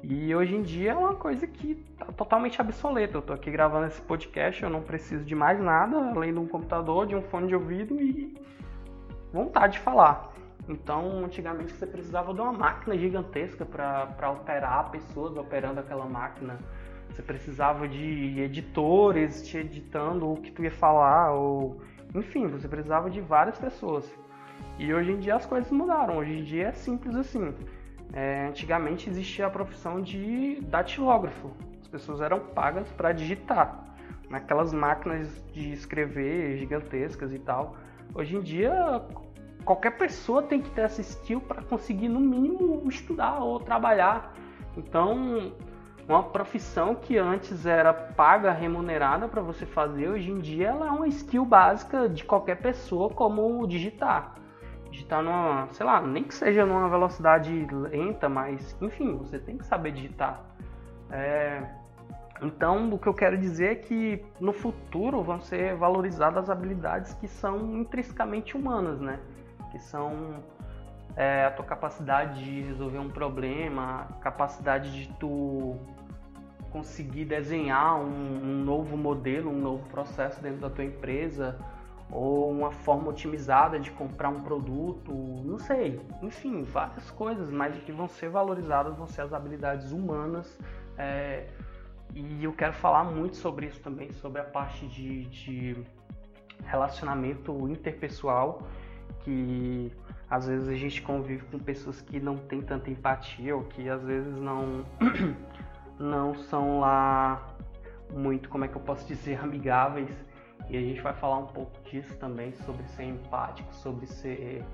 E 0.03 0.35
hoje 0.35 0.57
em 0.57 0.62
dia 0.62 0.93
é 0.93 0.95
uma 0.95 1.15
coisa 1.15 1.47
que 1.47 1.77
tá 1.97 2.07
totalmente 2.07 2.61
obsoleta. 2.61 3.17
Eu 3.17 3.23
tô 3.23 3.33
aqui 3.33 3.51
gravando 3.51 3.87
esse 3.87 4.01
podcast, 4.03 4.62
eu 4.62 4.69
não 4.69 4.83
preciso 4.83 5.25
de 5.25 5.35
mais 5.35 5.61
nada 5.61 5.97
além 5.97 6.33
de 6.33 6.38
um 6.41 6.47
computador, 6.47 7.07
de 7.07 7.15
um 7.15 7.23
fone 7.23 7.47
de 7.47 7.55
ouvido 7.55 8.01
e 8.01 8.37
vontade 9.33 9.75
de 9.75 9.79
falar. 9.79 10.33
Então, 10.69 11.25
antigamente 11.25 11.73
você 11.73 11.87
precisava 11.87 12.35
de 12.35 12.41
uma 12.41 12.53
máquina 12.53 12.97
gigantesca 12.97 13.65
para 13.65 14.31
operar 14.31 14.91
pessoas 14.91 15.37
operando 15.37 15.81
aquela 15.81 16.05
máquina. 16.05 16.59
Você 17.09 17.23
precisava 17.23 17.87
de 17.87 18.41
editores 18.41 19.43
te 19.47 19.59
editando 19.59 20.33
o 20.33 20.37
que 20.37 20.51
tu 20.51 20.65
ia 20.65 20.71
falar, 20.71 21.33
ou 21.33 21.81
enfim, 22.15 22.49
você 22.49 22.67
precisava 22.67 23.09
de 23.09 23.21
várias 23.21 23.59
pessoas. 23.59 24.12
E 24.79 24.93
hoje 24.93 25.12
em 25.12 25.19
dia 25.19 25.37
as 25.37 25.47
coisas 25.47 25.71
mudaram. 25.71 26.19
Hoje 26.19 26.38
em 26.38 26.43
dia 26.43 26.69
é 26.69 26.73
simples 26.73 27.15
assim. 27.15 27.55
É, 28.12 28.46
antigamente 28.46 29.09
existia 29.09 29.46
a 29.46 29.51
profissão 29.51 30.01
de 30.01 30.61
datilógrafo. 30.62 31.51
As 31.81 31.88
pessoas 31.88 32.20
eram 32.20 32.40
pagas 32.40 32.88
para 32.92 33.12
digitar 33.12 33.85
naquelas 34.29 34.72
máquinas 34.72 35.29
de 35.53 35.72
escrever 35.72 36.57
gigantescas 36.59 37.33
e 37.33 37.38
tal. 37.38 37.77
Hoje 38.14 38.37
em 38.37 38.40
dia, 38.40 39.03
qualquer 39.64 39.96
pessoa 39.96 40.42
tem 40.42 40.61
que 40.61 40.70
ter 40.70 40.83
essa 40.83 41.01
skill 41.01 41.40
para 41.40 41.62
conseguir, 41.62 42.09
no 42.09 42.20
mínimo, 42.20 42.83
estudar 42.88 43.38
ou 43.40 43.61
trabalhar. 43.61 44.35
Então, 44.77 45.53
uma 46.09 46.22
profissão 46.22 46.94
que 46.94 47.16
antes 47.16 47.64
era 47.64 47.92
paga, 47.92 48.53
remunerada 48.53 49.29
para 49.29 49.40
você 49.40 49.64
fazer, 49.64 50.09
hoje 50.09 50.31
em 50.31 50.40
dia 50.40 50.68
ela 50.68 50.87
é 50.88 50.90
uma 50.90 51.09
skill 51.09 51.44
básica 51.44 52.09
de 52.09 52.25
qualquer 52.25 52.57
pessoa, 52.57 53.09
como 53.09 53.66
digitar. 53.66 54.35
Digitar 54.93 55.23
numa, 55.23 55.67
sei 55.73 55.85
lá, 55.85 56.01
nem 56.01 56.23
que 56.23 56.35
seja 56.35 56.65
numa 56.65 56.89
velocidade 56.89 57.67
lenta, 57.71 58.29
mas 58.29 58.77
enfim, 58.81 59.17
você 59.17 59.39
tem 59.39 59.59
que 59.59 59.67
saber 59.67 59.93
digitar. 59.93 60.41
É, 61.11 61.63
então, 62.43 62.93
o 62.93 62.99
que 62.99 63.07
eu 63.07 63.15
quero 63.15 63.39
dizer 63.39 63.73
é 63.73 63.75
que 63.75 64.25
no 64.39 64.53
futuro 64.53 65.23
vão 65.23 65.41
ser 65.41 65.77
valorizadas 65.77 66.51
habilidades 66.51 67.15
que 67.15 67.27
são 67.27 67.77
intrinsecamente 67.77 68.57
humanas, 68.57 69.01
né? 69.01 69.19
Que 69.71 69.79
são 69.79 70.43
é, 71.17 71.47
a 71.47 71.51
tua 71.51 71.65
capacidade 71.65 72.45
de 72.45 72.63
resolver 72.63 72.99
um 72.99 73.09
problema, 73.09 74.09
capacidade 74.21 74.93
de 74.93 75.13
tu 75.15 75.77
conseguir 76.71 77.27
desenhar 77.27 77.97
um, 77.97 78.07
um, 78.07 78.65
novo 78.65 78.97
modelo, 78.97 79.51
um 79.51 79.61
novo 79.61 79.89
processo 79.91 80.43
dentro 80.43 80.61
da 80.61 80.71
tua 80.71 80.85
empresa, 80.85 81.59
ou 82.12 82.51
uma 82.51 82.70
forma 82.70 83.09
otimizada 83.09 83.81
de 83.81 83.90
comprar 83.90 84.29
um 84.29 84.40
produto, 84.42 85.12
não 85.44 85.59
sei, 85.59 85.98
enfim, 86.22 86.62
várias 86.62 87.11
coisas, 87.11 87.51
mas 87.51 87.75
que 87.83 87.90
vão 87.90 88.07
ser 88.07 88.29
valorizadas 88.29 88.94
vão 88.96 89.07
ser 89.07 89.22
as 89.22 89.33
habilidades 89.33 89.92
humanas. 89.92 90.59
É, 90.98 91.46
e 92.14 92.44
eu 92.44 92.53
quero 92.53 92.75
falar 92.75 93.05
muito 93.05 93.37
sobre 93.37 93.66
isso 93.66 93.81
também, 93.81 94.12
sobre 94.12 94.42
a 94.42 94.44
parte 94.44 94.87
de, 94.87 95.25
de 95.25 95.77
relacionamento 96.64 97.66
interpessoal, 97.68 98.62
que 99.20 99.90
às 100.29 100.46
vezes 100.46 100.68
a 100.68 100.75
gente 100.75 101.01
convive 101.01 101.44
com 101.46 101.59
pessoas 101.59 102.03
que 102.03 102.20
não 102.20 102.37
têm 102.37 102.61
tanta 102.61 102.90
empatia 102.90 103.57
ou 103.57 103.64
que 103.64 103.88
às 103.88 104.03
vezes 104.03 104.37
não 104.37 104.85
não 105.98 106.35
são 106.35 106.81
lá 106.81 107.57
muito, 108.12 108.51
como 108.51 108.64
é 108.64 108.68
que 108.68 108.77
eu 108.77 108.83
posso 108.83 109.07
dizer, 109.07 109.40
amigáveis. 109.42 110.14
E 110.68 110.77
a 110.77 110.81
gente 110.81 111.01
vai 111.01 111.12
falar 111.12 111.38
um 111.38 111.46
pouco 111.46 111.72
disso 111.85 112.16
também, 112.18 112.53
sobre 112.53 112.83
ser 112.88 113.05
empático, 113.05 113.72
sobre 113.75 114.07
ser, 114.07 114.64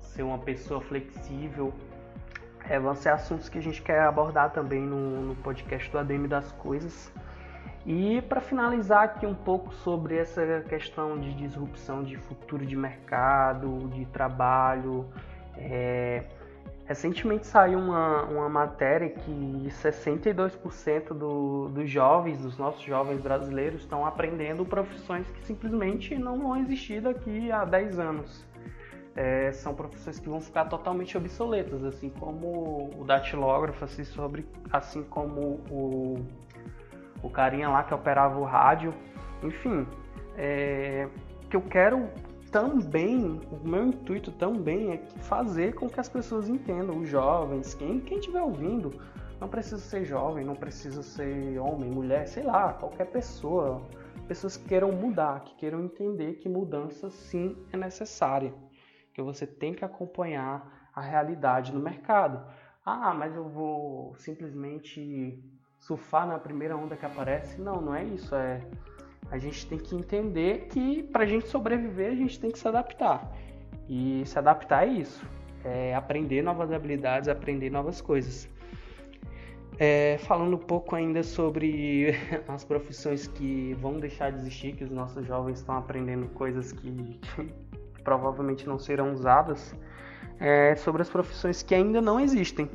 ser 0.00 0.22
uma 0.22 0.38
pessoa 0.38 0.80
flexível. 0.80 1.72
É, 2.68 2.78
vão 2.78 2.94
ser 2.94 3.10
assuntos 3.10 3.48
que 3.48 3.58
a 3.58 3.62
gente 3.62 3.80
quer 3.82 4.00
abordar 4.00 4.52
também 4.52 4.82
no, 4.82 5.22
no 5.22 5.34
podcast 5.36 5.90
do 5.90 5.98
ADM 5.98 6.26
das 6.26 6.52
Coisas. 6.52 7.12
E 7.86 8.20
para 8.22 8.40
finalizar 8.40 9.04
aqui 9.04 9.24
um 9.24 9.34
pouco 9.34 9.72
sobre 9.72 10.16
essa 10.16 10.60
questão 10.68 11.18
de 11.18 11.32
disrupção 11.34 12.02
de 12.02 12.16
futuro 12.16 12.66
de 12.66 12.76
mercado, 12.76 13.88
de 13.94 14.04
trabalho, 14.06 15.06
é, 15.56 16.24
recentemente 16.88 17.46
saiu 17.46 17.78
uma, 17.78 18.24
uma 18.24 18.48
matéria 18.48 19.10
que 19.10 19.30
62% 19.70 21.08
do, 21.08 21.68
dos 21.68 21.88
jovens, 21.88 22.40
dos 22.40 22.58
nossos 22.58 22.82
jovens 22.82 23.20
brasileiros, 23.20 23.82
estão 23.82 24.04
aprendendo 24.04 24.64
profissões 24.64 25.30
que 25.30 25.44
simplesmente 25.44 26.16
não 26.16 26.38
vão 26.38 26.56
existir 26.56 27.00
daqui 27.00 27.52
a 27.52 27.64
10 27.64 27.98
anos. 28.00 28.44
É, 29.14 29.52
são 29.52 29.74
profissões 29.74 30.18
que 30.18 30.28
vão 30.28 30.40
ficar 30.40 30.64
totalmente 30.66 31.16
obsoletas, 31.16 31.84
assim 31.84 32.08
como 32.08 32.90
o 32.96 33.04
datilógrafo, 33.04 33.84
assim, 33.84 34.04
sobre, 34.04 34.46
assim 34.72 35.02
como 35.02 35.60
o 35.70 36.24
o 37.22 37.28
carinha 37.28 37.68
lá 37.68 37.82
que 37.82 37.94
operava 37.94 38.38
o 38.38 38.44
rádio. 38.44 38.94
Enfim, 39.42 39.86
é, 40.36 41.08
que 41.48 41.56
eu 41.56 41.62
quero 41.62 42.08
também, 42.50 43.40
o 43.50 43.68
meu 43.68 43.86
intuito 43.86 44.32
também 44.32 44.92
é 44.92 44.98
fazer 45.22 45.74
com 45.74 45.88
que 45.88 46.00
as 46.00 46.08
pessoas 46.08 46.48
entendam, 46.48 46.98
os 46.98 47.08
jovens, 47.08 47.74
quem 47.74 47.98
estiver 47.98 48.42
ouvindo, 48.42 49.00
não 49.40 49.48
precisa 49.48 49.78
ser 49.78 50.04
jovem, 50.04 50.44
não 50.44 50.54
precisa 50.54 51.02
ser 51.02 51.58
homem, 51.58 51.90
mulher, 51.90 52.26
sei 52.26 52.42
lá, 52.42 52.72
qualquer 52.72 53.06
pessoa, 53.06 53.82
pessoas 54.26 54.56
que 54.56 54.68
queiram 54.68 54.90
mudar, 54.90 55.40
que 55.40 55.54
queiram 55.56 55.84
entender 55.84 56.34
que 56.34 56.48
mudança 56.48 57.08
sim 57.10 57.56
é 57.72 57.76
necessária, 57.76 58.52
que 59.14 59.22
você 59.22 59.46
tem 59.46 59.72
que 59.72 59.84
acompanhar 59.84 60.90
a 60.94 61.00
realidade 61.00 61.72
no 61.72 61.80
mercado. 61.80 62.44
Ah, 62.84 63.14
mas 63.14 63.36
eu 63.36 63.48
vou 63.48 64.14
simplesmente 64.16 65.38
surfar 65.78 66.26
na 66.26 66.38
primeira 66.38 66.76
onda 66.76 66.96
que 66.96 67.06
aparece. 67.06 67.60
Não, 67.60 67.80
não 67.80 67.94
é 67.94 68.02
isso. 68.04 68.34
É 68.34 68.60
a 69.30 69.38
gente 69.38 69.66
tem 69.66 69.78
que 69.78 69.94
entender 69.94 70.66
que 70.70 71.02
para 71.02 71.24
a 71.24 71.26
gente 71.26 71.48
sobreviver 71.48 72.12
a 72.12 72.14
gente 72.14 72.38
tem 72.40 72.50
que 72.50 72.58
se 72.58 72.66
adaptar. 72.66 73.30
E 73.88 74.22
se 74.24 74.38
adaptar 74.38 74.86
é 74.86 74.92
isso. 74.92 75.24
É 75.64 75.94
aprender 75.94 76.42
novas 76.42 76.72
habilidades, 76.72 77.28
aprender 77.28 77.70
novas 77.70 78.00
coisas. 78.00 78.48
É, 79.78 80.18
falando 80.18 80.54
um 80.56 80.60
pouco 80.60 80.96
ainda 80.96 81.22
sobre 81.22 82.14
as 82.48 82.64
profissões 82.64 83.28
que 83.28 83.74
vão 83.74 84.00
deixar 84.00 84.32
de 84.32 84.38
existir, 84.38 84.74
que 84.74 84.84
os 84.84 84.90
nossos 84.90 85.24
jovens 85.26 85.58
estão 85.58 85.76
aprendendo 85.76 86.26
coisas 86.30 86.72
que, 86.72 86.90
que 86.90 87.54
provavelmente 88.02 88.66
não 88.66 88.78
serão 88.78 89.12
usadas, 89.12 89.74
é, 90.40 90.74
sobre 90.76 91.02
as 91.02 91.08
profissões 91.08 91.62
que 91.62 91.74
ainda 91.74 92.00
não 92.00 92.18
existem. 92.18 92.68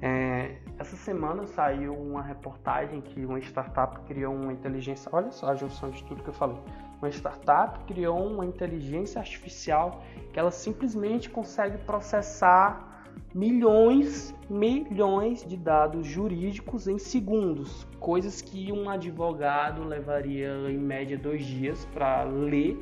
É, 0.00 0.56
essa 0.82 0.96
semana 0.96 1.46
saiu 1.46 1.94
uma 1.94 2.20
reportagem 2.20 3.00
que 3.00 3.24
uma 3.24 3.38
startup 3.38 4.00
criou 4.00 4.34
uma 4.34 4.52
inteligência. 4.52 5.08
Olha 5.12 5.30
só 5.30 5.50
a 5.50 5.54
junção 5.54 5.90
de 5.90 6.02
tudo 6.02 6.24
que 6.24 6.28
eu 6.28 6.34
falei. 6.34 6.58
Uma 7.00 7.08
startup 7.08 7.78
criou 7.84 8.26
uma 8.26 8.44
inteligência 8.44 9.20
artificial 9.20 10.02
que 10.32 10.40
ela 10.40 10.50
simplesmente 10.50 11.30
consegue 11.30 11.78
processar 11.78 13.06
milhões, 13.32 14.34
milhões 14.50 15.46
de 15.46 15.56
dados 15.56 16.04
jurídicos 16.04 16.88
em 16.88 16.98
segundos, 16.98 17.86
coisas 18.00 18.42
que 18.42 18.72
um 18.72 18.90
advogado 18.90 19.84
levaria 19.84 20.52
em 20.68 20.78
média 20.78 21.16
dois 21.16 21.44
dias 21.44 21.84
para 21.94 22.24
ler, 22.24 22.76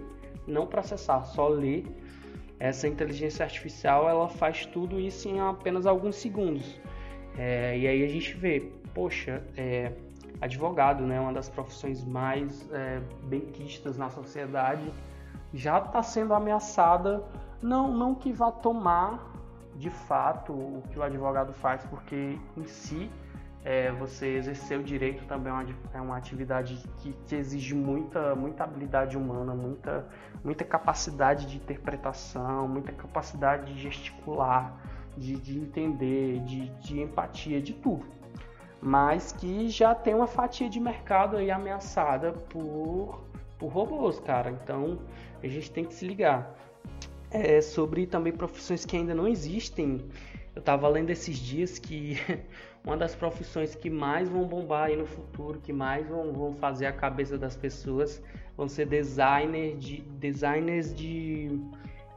não 0.47 0.67
processar, 0.67 1.23
só 1.25 1.49
ler. 1.49 1.85
Essa 2.59 2.89
inteligência 2.89 3.45
artificial 3.45 4.09
ela 4.09 4.29
faz 4.29 4.65
tudo 4.65 4.99
isso 4.99 5.29
em 5.29 5.39
apenas 5.39 5.85
alguns 5.85 6.17
segundos. 6.17 6.81
É, 7.39 7.79
e 7.79 7.87
aí 7.87 8.05
a 8.05 8.09
gente 8.09 8.35
vê, 8.35 8.73
poxa, 8.95 9.43
é, 9.57 9.93
advogado, 10.41 11.05
né, 11.05 11.21
uma 11.21 11.33
das 11.33 11.49
profissões 11.49 12.05
mais 12.05 12.69
é, 12.73 13.01
benquistas 13.25 13.97
na 13.97 14.09
sociedade, 14.11 14.91
já 15.53 15.79
está 15.79 16.03
sendo 16.03 16.35
ameaçada, 16.35 17.23
não, 17.63 17.93
não 17.93 18.15
que 18.15 18.33
vá 18.33 18.51
tomar 18.51 19.31
de 19.77 19.91
fato 19.91 20.53
o 20.53 20.83
que 20.91 20.99
o 20.99 21.03
advogado 21.03 21.53
faz, 21.53 21.85
porque 21.85 22.39
em 22.57 22.67
si 22.67 23.11
é, 23.65 23.91
você 23.93 24.27
exercer 24.37 24.79
o 24.79 24.83
direito 24.83 25.25
também 25.27 25.53
é 25.93 26.01
uma, 26.01 26.15
é 26.15 26.19
atividade 26.19 26.83
que, 26.99 27.13
que, 27.27 27.35
exige 27.35 27.75
muita, 27.75 28.35
muita 28.35 28.65
habilidade 28.65 29.17
humana, 29.19 29.55
muita, 29.55 30.07
muita 30.43 30.65
capacidade 30.65 31.47
de 31.47 31.57
interpretação, 31.57 32.67
muita 32.67 32.93
capacidade 32.93 33.73
de 33.73 33.81
gesticular, 33.81 34.75
de, 35.21 35.37
de 35.37 35.59
entender, 35.59 36.41
de, 36.41 36.71
de 36.81 37.01
empatia, 37.01 37.61
de 37.61 37.75
tudo. 37.75 38.07
Mas 38.81 39.33
que 39.33 39.69
já 39.69 39.95
tem 39.95 40.15
uma 40.15 40.27
fatia 40.27 40.69
de 40.69 40.81
mercado 40.81 41.37
aí 41.37 41.51
ameaçada 41.51 42.33
por, 42.33 43.23
por 43.59 43.69
robôs, 43.69 44.19
cara. 44.19 44.51
Então 44.51 44.99
a 45.43 45.47
gente 45.47 45.71
tem 45.71 45.85
que 45.85 45.93
se 45.93 46.07
ligar. 46.07 46.57
É, 47.31 47.61
sobre 47.61 48.07
também 48.07 48.33
profissões 48.33 48.85
que 48.85 48.97
ainda 48.97 49.15
não 49.15 49.29
existem. 49.29 50.05
Eu 50.57 50.61
estava 50.61 50.89
lendo 50.89 51.11
esses 51.11 51.37
dias 51.37 51.79
que 51.79 52.17
uma 52.83 52.97
das 52.97 53.15
profissões 53.15 53.75
que 53.75 53.91
mais 53.91 54.29
vão 54.29 54.45
bombar 54.45 54.87
aí 54.87 54.97
no 54.97 55.07
futuro, 55.07 55.61
que 55.61 55.73
mais 55.73 56.09
vão, 56.09 56.33
vão 56.33 56.55
fazer 56.55 56.87
a 56.87 56.93
cabeça 56.93 57.37
das 57.37 57.57
pessoas, 57.57 58.23
vão 58.57 58.67
ser 58.67 58.87
designer 58.87 59.77
de, 59.77 60.01
designers 60.19 60.93
de, 60.95 61.61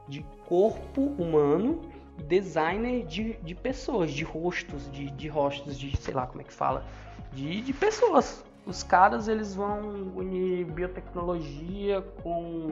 de 0.08 0.24
corpo 0.48 1.02
humano 1.18 1.82
designer 2.22 3.04
de, 3.06 3.34
de 3.34 3.54
pessoas, 3.54 4.10
de 4.10 4.24
rostos, 4.24 4.90
de, 4.90 5.10
de 5.10 5.28
rostos, 5.28 5.78
de 5.78 5.96
sei 5.96 6.14
lá 6.14 6.26
como 6.26 6.40
é 6.40 6.44
que 6.44 6.52
fala, 6.52 6.84
de, 7.32 7.60
de 7.60 7.72
pessoas. 7.72 8.44
Os 8.66 8.82
caras 8.82 9.28
eles 9.28 9.54
vão 9.54 9.80
unir 10.16 10.64
biotecnologia 10.66 12.00
com, 12.22 12.70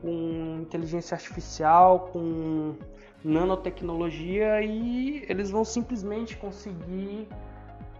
com 0.00 0.58
inteligência 0.60 1.14
artificial, 1.14 2.10
com 2.12 2.76
nanotecnologia 3.24 4.62
e 4.62 5.24
eles 5.28 5.50
vão 5.50 5.64
simplesmente 5.64 6.36
conseguir 6.36 7.28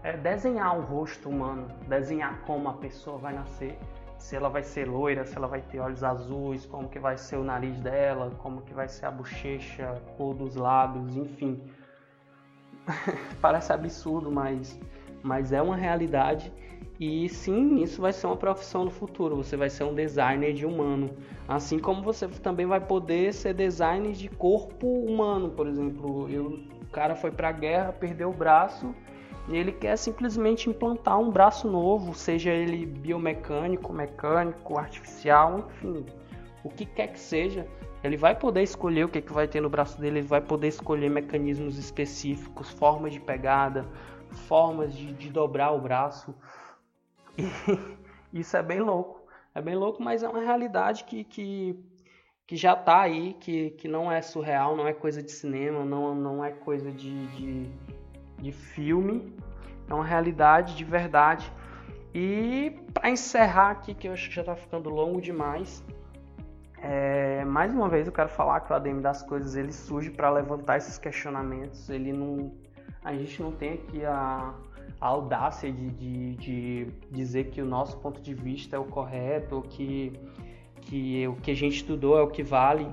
é, 0.03 0.15
desenhar 0.15 0.77
o 0.77 0.81
rosto 0.81 1.27
humano, 1.27 1.67
desenhar 1.87 2.39
como 2.45 2.69
a 2.69 2.73
pessoa 2.73 3.17
vai 3.17 3.33
nascer 3.33 3.77
se 4.17 4.35
ela 4.35 4.49
vai 4.49 4.63
ser 4.63 4.87
loira, 4.87 5.25
se 5.25 5.35
ela 5.35 5.47
vai 5.47 5.61
ter 5.61 5.79
olhos 5.79 6.03
azuis, 6.03 6.65
como 6.65 6.89
que 6.89 6.99
vai 6.99 7.17
ser 7.17 7.37
o 7.37 7.43
nariz 7.43 7.79
dela, 7.79 8.31
como 8.39 8.61
que 8.61 8.73
vai 8.73 8.87
ser 8.87 9.05
a 9.05 9.11
bochecha, 9.11 9.89
a 9.91 9.99
cor 10.15 10.35
dos 10.35 10.55
lábios, 10.55 11.15
enfim. 11.15 11.61
Parece 13.41 13.71
absurdo, 13.71 14.31
mas, 14.31 14.79
mas 15.23 15.51
é 15.51 15.61
uma 15.61 15.75
realidade. 15.75 16.51
E 16.99 17.29
sim, 17.29 17.81
isso 17.83 18.01
vai 18.01 18.11
ser 18.11 18.25
uma 18.25 18.35
profissão 18.35 18.83
no 18.83 18.89
futuro. 18.89 19.35
Você 19.35 19.55
vai 19.55 19.69
ser 19.69 19.83
um 19.83 19.93
designer 19.93 20.53
de 20.53 20.65
humano. 20.65 21.11
Assim 21.47 21.77
como 21.77 22.01
você 22.01 22.27
também 22.27 22.65
vai 22.65 22.79
poder 22.79 23.33
ser 23.33 23.53
designer 23.53 24.13
de 24.13 24.27
corpo 24.29 24.87
humano, 24.87 25.51
por 25.51 25.67
exemplo. 25.67 26.27
Eu, 26.27 26.59
o 26.81 26.91
cara 26.91 27.15
foi 27.15 27.29
pra 27.29 27.51
guerra, 27.51 27.93
perdeu 27.93 28.29
o 28.29 28.33
braço 28.33 28.95
Ele 29.49 29.71
quer 29.71 29.95
simplesmente 29.97 30.69
implantar 30.69 31.17
um 31.19 31.31
braço 31.31 31.69
novo, 31.69 32.13
seja 32.13 32.51
ele 32.51 32.85
biomecânico, 32.85 33.93
mecânico, 33.93 34.77
artificial, 34.77 35.59
enfim, 35.69 36.05
o 36.63 36.69
que 36.69 36.85
quer 36.85 37.07
que 37.07 37.19
seja. 37.19 37.65
Ele 38.03 38.17
vai 38.17 38.35
poder 38.35 38.61
escolher 38.61 39.05
o 39.05 39.09
que, 39.09 39.21
que 39.21 39.31
vai 39.31 39.47
ter 39.47 39.61
no 39.61 39.69
braço 39.69 39.99
dele, 39.99 40.19
ele 40.19 40.27
vai 40.27 40.41
poder 40.41 40.67
escolher 40.67 41.09
mecanismos 41.09 41.77
específicos, 41.77 42.69
formas 42.69 43.13
de 43.13 43.19
pegada, 43.19 43.85
formas 44.47 44.93
de, 44.93 45.13
de 45.13 45.29
dobrar 45.29 45.71
o 45.71 45.79
braço. 45.79 46.35
E 47.37 47.43
isso 48.39 48.57
é 48.57 48.61
bem 48.61 48.81
louco. 48.81 49.25
É 49.55 49.61
bem 49.61 49.75
louco, 49.75 50.03
mas 50.03 50.21
é 50.21 50.29
uma 50.29 50.41
realidade 50.41 51.03
que, 51.05 51.23
que, 51.23 51.75
que 52.45 52.55
já 52.55 52.73
está 52.73 53.01
aí, 53.01 53.33
que, 53.39 53.71
que 53.71 53.87
não 53.87 54.11
é 54.11 54.21
surreal, 54.21 54.75
não 54.75 54.87
é 54.87 54.93
coisa 54.93 55.23
de 55.23 55.31
cinema, 55.31 55.83
não, 55.83 56.13
não 56.13 56.45
é 56.45 56.51
coisa 56.51 56.91
de, 56.91 57.27
de, 57.29 57.71
de 58.39 58.51
filme. 58.51 59.33
É 59.89 59.93
uma 59.93 60.05
realidade 60.05 60.75
de 60.75 60.83
verdade. 60.83 61.51
E 62.13 62.79
para 62.93 63.09
encerrar 63.09 63.71
aqui, 63.71 63.93
que 63.93 64.07
eu 64.07 64.13
acho 64.13 64.29
que 64.29 64.35
já 64.35 64.41
está 64.41 64.55
ficando 64.55 64.89
longo 64.89 65.21
demais, 65.21 65.83
é, 66.79 67.43
mais 67.45 67.73
uma 67.73 67.89
vez 67.89 68.07
eu 68.07 68.13
quero 68.13 68.29
falar 68.29 68.61
que 68.61 68.71
o 68.71 68.75
ADM 68.75 69.01
das 69.01 69.23
coisas 69.23 69.55
ele 69.55 69.71
surge 69.71 70.11
para 70.11 70.29
levantar 70.29 70.77
esses 70.77 70.97
questionamentos. 70.97 71.89
Ele 71.89 72.13
não, 72.13 72.51
a 73.03 73.13
gente 73.13 73.41
não 73.41 73.51
tem 73.51 73.73
aqui 73.73 74.05
a, 74.05 74.53
a 75.01 75.07
audácia 75.07 75.71
de, 75.71 75.89
de, 75.89 76.35
de, 76.35 76.85
dizer 77.11 77.45
que 77.45 77.61
o 77.61 77.65
nosso 77.65 77.97
ponto 77.97 78.21
de 78.21 78.33
vista 78.33 78.75
é 78.75 78.79
o 78.79 78.85
correto, 78.85 79.55
ou 79.55 79.61
que, 79.61 80.13
que 80.81 81.27
o 81.27 81.35
que 81.35 81.51
a 81.51 81.55
gente 81.55 81.77
estudou 81.77 82.17
é 82.17 82.21
o 82.21 82.27
que 82.27 82.43
vale. 82.43 82.87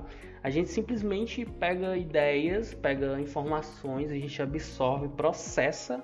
A 0.45 0.49
gente 0.51 0.69
simplesmente 0.69 1.43
pega 1.43 1.97
ideias, 1.97 2.71
pega 2.71 3.19
informações, 3.19 4.11
a 4.11 4.13
gente 4.13 4.39
absorve, 4.39 5.07
processa, 5.07 6.03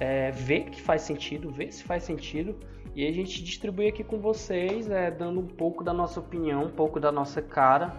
é, 0.00 0.30
vê 0.30 0.60
que 0.60 0.80
faz 0.80 1.02
sentido, 1.02 1.50
vê 1.50 1.70
se 1.70 1.84
faz 1.84 2.02
sentido 2.02 2.56
e 2.94 3.06
a 3.06 3.12
gente 3.12 3.44
distribui 3.44 3.88
aqui 3.88 4.02
com 4.02 4.18
vocês, 4.18 4.88
é, 4.88 5.10
dando 5.10 5.38
um 5.38 5.46
pouco 5.46 5.84
da 5.84 5.92
nossa 5.92 6.18
opinião, 6.18 6.64
um 6.64 6.70
pouco 6.70 6.98
da 6.98 7.12
nossa 7.12 7.42
cara, 7.42 7.94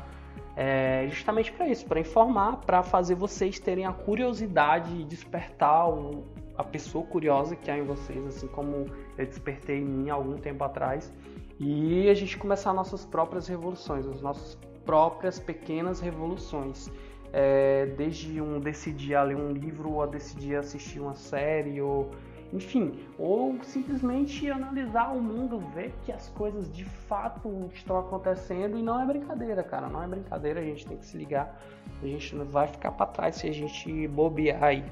é, 0.56 1.06
justamente 1.08 1.52
para 1.52 1.68
isso, 1.68 1.86
para 1.86 2.00
informar, 2.00 2.62
para 2.62 2.82
fazer 2.82 3.14
vocês 3.14 3.60
terem 3.60 3.86
a 3.86 3.94
curiosidade 3.94 4.92
e 5.00 5.04
despertar 5.04 5.88
o, 5.88 6.26
a 6.58 6.64
pessoa 6.64 7.06
curiosa 7.06 7.56
que 7.56 7.70
há 7.70 7.78
em 7.78 7.84
vocês, 7.84 8.26
assim 8.26 8.48
como 8.48 8.88
eu 9.16 9.26
despertei 9.28 9.82
em 9.82 9.86
mim 9.86 10.10
algum 10.10 10.36
tempo 10.36 10.64
atrás, 10.64 11.14
e 11.60 12.10
a 12.10 12.14
gente 12.16 12.40
começar 12.40 12.74
nossas 12.74 13.06
próprias 13.06 13.48
revoluções, 13.48 14.08
as 14.08 14.20
nossas 14.20 14.58
próprias 14.86 15.40
pequenas 15.40 16.00
revoluções. 16.00 16.92
É, 17.34 17.88
desde 17.98 18.40
um 18.40 18.60
decidir 18.60 19.22
ler 19.24 19.36
um 19.36 19.52
livro, 19.52 19.92
ou 19.92 20.08
decidir 20.08 20.56
assistir 20.56 21.02
uma 21.02 21.16
série, 21.16 21.82
ou 21.82 22.12
enfim, 22.54 23.00
ou 23.18 23.62
simplesmente 23.64 24.50
analisar 24.50 25.12
o 25.12 25.22
mundo, 25.22 25.60
ver 25.74 25.94
que 26.06 26.12
as 26.12 26.30
coisas 26.30 26.72
de 26.72 26.86
fato 26.86 27.70
estão 27.74 28.00
acontecendo 28.00 28.78
e 28.78 28.82
não 28.82 29.02
é 29.02 29.06
brincadeira, 29.06 29.64
cara, 29.64 29.90
não 29.90 30.02
é 30.02 30.08
brincadeira, 30.08 30.62
a 30.62 30.64
gente 30.64 30.86
tem 30.86 30.98
que 30.98 31.06
se 31.06 31.18
ligar, 31.18 31.60
a 32.02 32.06
gente 32.06 32.36
não 32.36 32.46
vai 32.46 32.68
ficar 32.68 32.92
para 32.92 33.08
trás 33.08 33.36
se 33.36 33.50
a 33.50 33.52
gente 33.52 34.08
bobear 34.08 34.64
aí. 34.64 34.86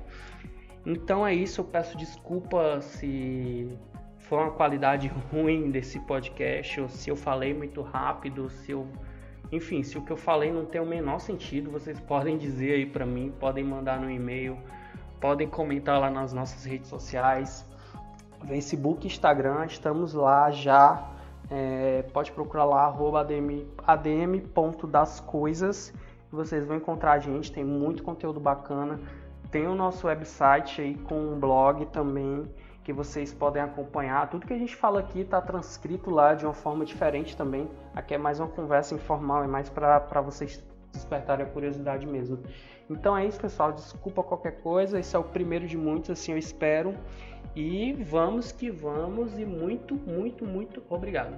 Então 0.85 1.25
é 1.25 1.33
isso, 1.33 1.61
eu 1.61 1.65
peço 1.65 1.97
desculpa 1.97 2.81
se 2.81 3.69
foi 4.17 4.39
uma 4.39 4.51
qualidade 4.51 5.07
ruim 5.31 5.71
desse 5.71 5.99
podcast, 6.01 6.81
ou 6.81 6.89
se 6.89 7.09
eu 7.09 7.15
falei 7.15 7.53
muito 7.53 7.81
rápido, 7.81 8.49
se 8.49 8.71
eu 8.71 8.85
enfim, 9.55 9.83
se 9.83 9.97
o 9.97 10.01
que 10.01 10.11
eu 10.11 10.17
falei 10.17 10.51
não 10.51 10.65
tem 10.65 10.81
o 10.81 10.85
menor 10.85 11.19
sentido, 11.19 11.71
vocês 11.71 11.99
podem 11.99 12.37
dizer 12.37 12.73
aí 12.73 12.85
para 12.85 13.05
mim, 13.05 13.33
podem 13.39 13.63
mandar 13.63 13.99
no 13.99 14.09
e-mail 14.09 14.57
podem 15.23 15.47
comentar 15.47 15.99
lá 16.01 16.09
nas 16.09 16.33
nossas 16.33 16.65
redes 16.65 16.89
sociais, 16.89 17.65
Facebook, 18.45 19.07
Instagram, 19.07 19.67
estamos 19.67 20.13
lá 20.13 20.51
já. 20.51 21.01
É, 21.49 22.03
pode 22.11 22.33
procurar 22.33 22.65
lá 22.65 22.87
adm, 22.87 23.65
adm.dascoisas 23.87 25.93
vocês 26.29 26.65
vão 26.65 26.75
encontrar 26.75 27.13
a 27.13 27.19
gente, 27.19 27.53
tem 27.53 27.63
muito 27.63 28.03
conteúdo 28.03 28.39
bacana. 28.39 28.99
Tem 29.49 29.65
o 29.67 29.75
nosso 29.75 30.07
website 30.07 30.81
aí 30.81 30.95
com 30.95 31.15
um 31.15 31.39
blog 31.39 31.85
também 31.85 32.45
que 32.83 32.91
vocês 32.91 33.33
podem 33.33 33.61
acompanhar. 33.61 34.29
Tudo 34.29 34.45
que 34.45 34.53
a 34.53 34.57
gente 34.57 34.75
fala 34.75 34.99
aqui 34.99 35.21
está 35.21 35.41
transcrito 35.41 36.09
lá 36.09 36.33
de 36.33 36.45
uma 36.45 36.53
forma 36.53 36.83
diferente 36.83 37.35
também. 37.35 37.69
Aqui 37.95 38.13
é 38.13 38.17
mais 38.17 38.39
uma 38.39 38.49
conversa 38.49 38.93
informal, 38.93 39.43
é 39.43 39.47
mais 39.47 39.69
para 39.69 40.21
vocês 40.21 40.61
despertarem 40.91 41.45
a 41.45 41.49
curiosidade 41.49 42.05
mesmo. 42.05 42.39
Então 42.89 43.17
é 43.17 43.25
isso, 43.25 43.39
pessoal. 43.39 43.71
Desculpa 43.71 44.21
qualquer 44.21 44.61
coisa. 44.61 44.99
Esse 44.99 45.15
é 45.15 45.19
o 45.19 45.23
primeiro 45.23 45.65
de 45.65 45.77
muitos, 45.77 46.09
assim 46.11 46.33
eu 46.33 46.37
espero. 46.37 46.95
E 47.55 47.93
vamos 47.93 48.51
que 48.51 48.69
vamos. 48.69 49.37
E 49.39 49.45
muito, 49.45 49.95
muito, 49.95 50.45
muito 50.45 50.83
obrigado. 50.89 51.37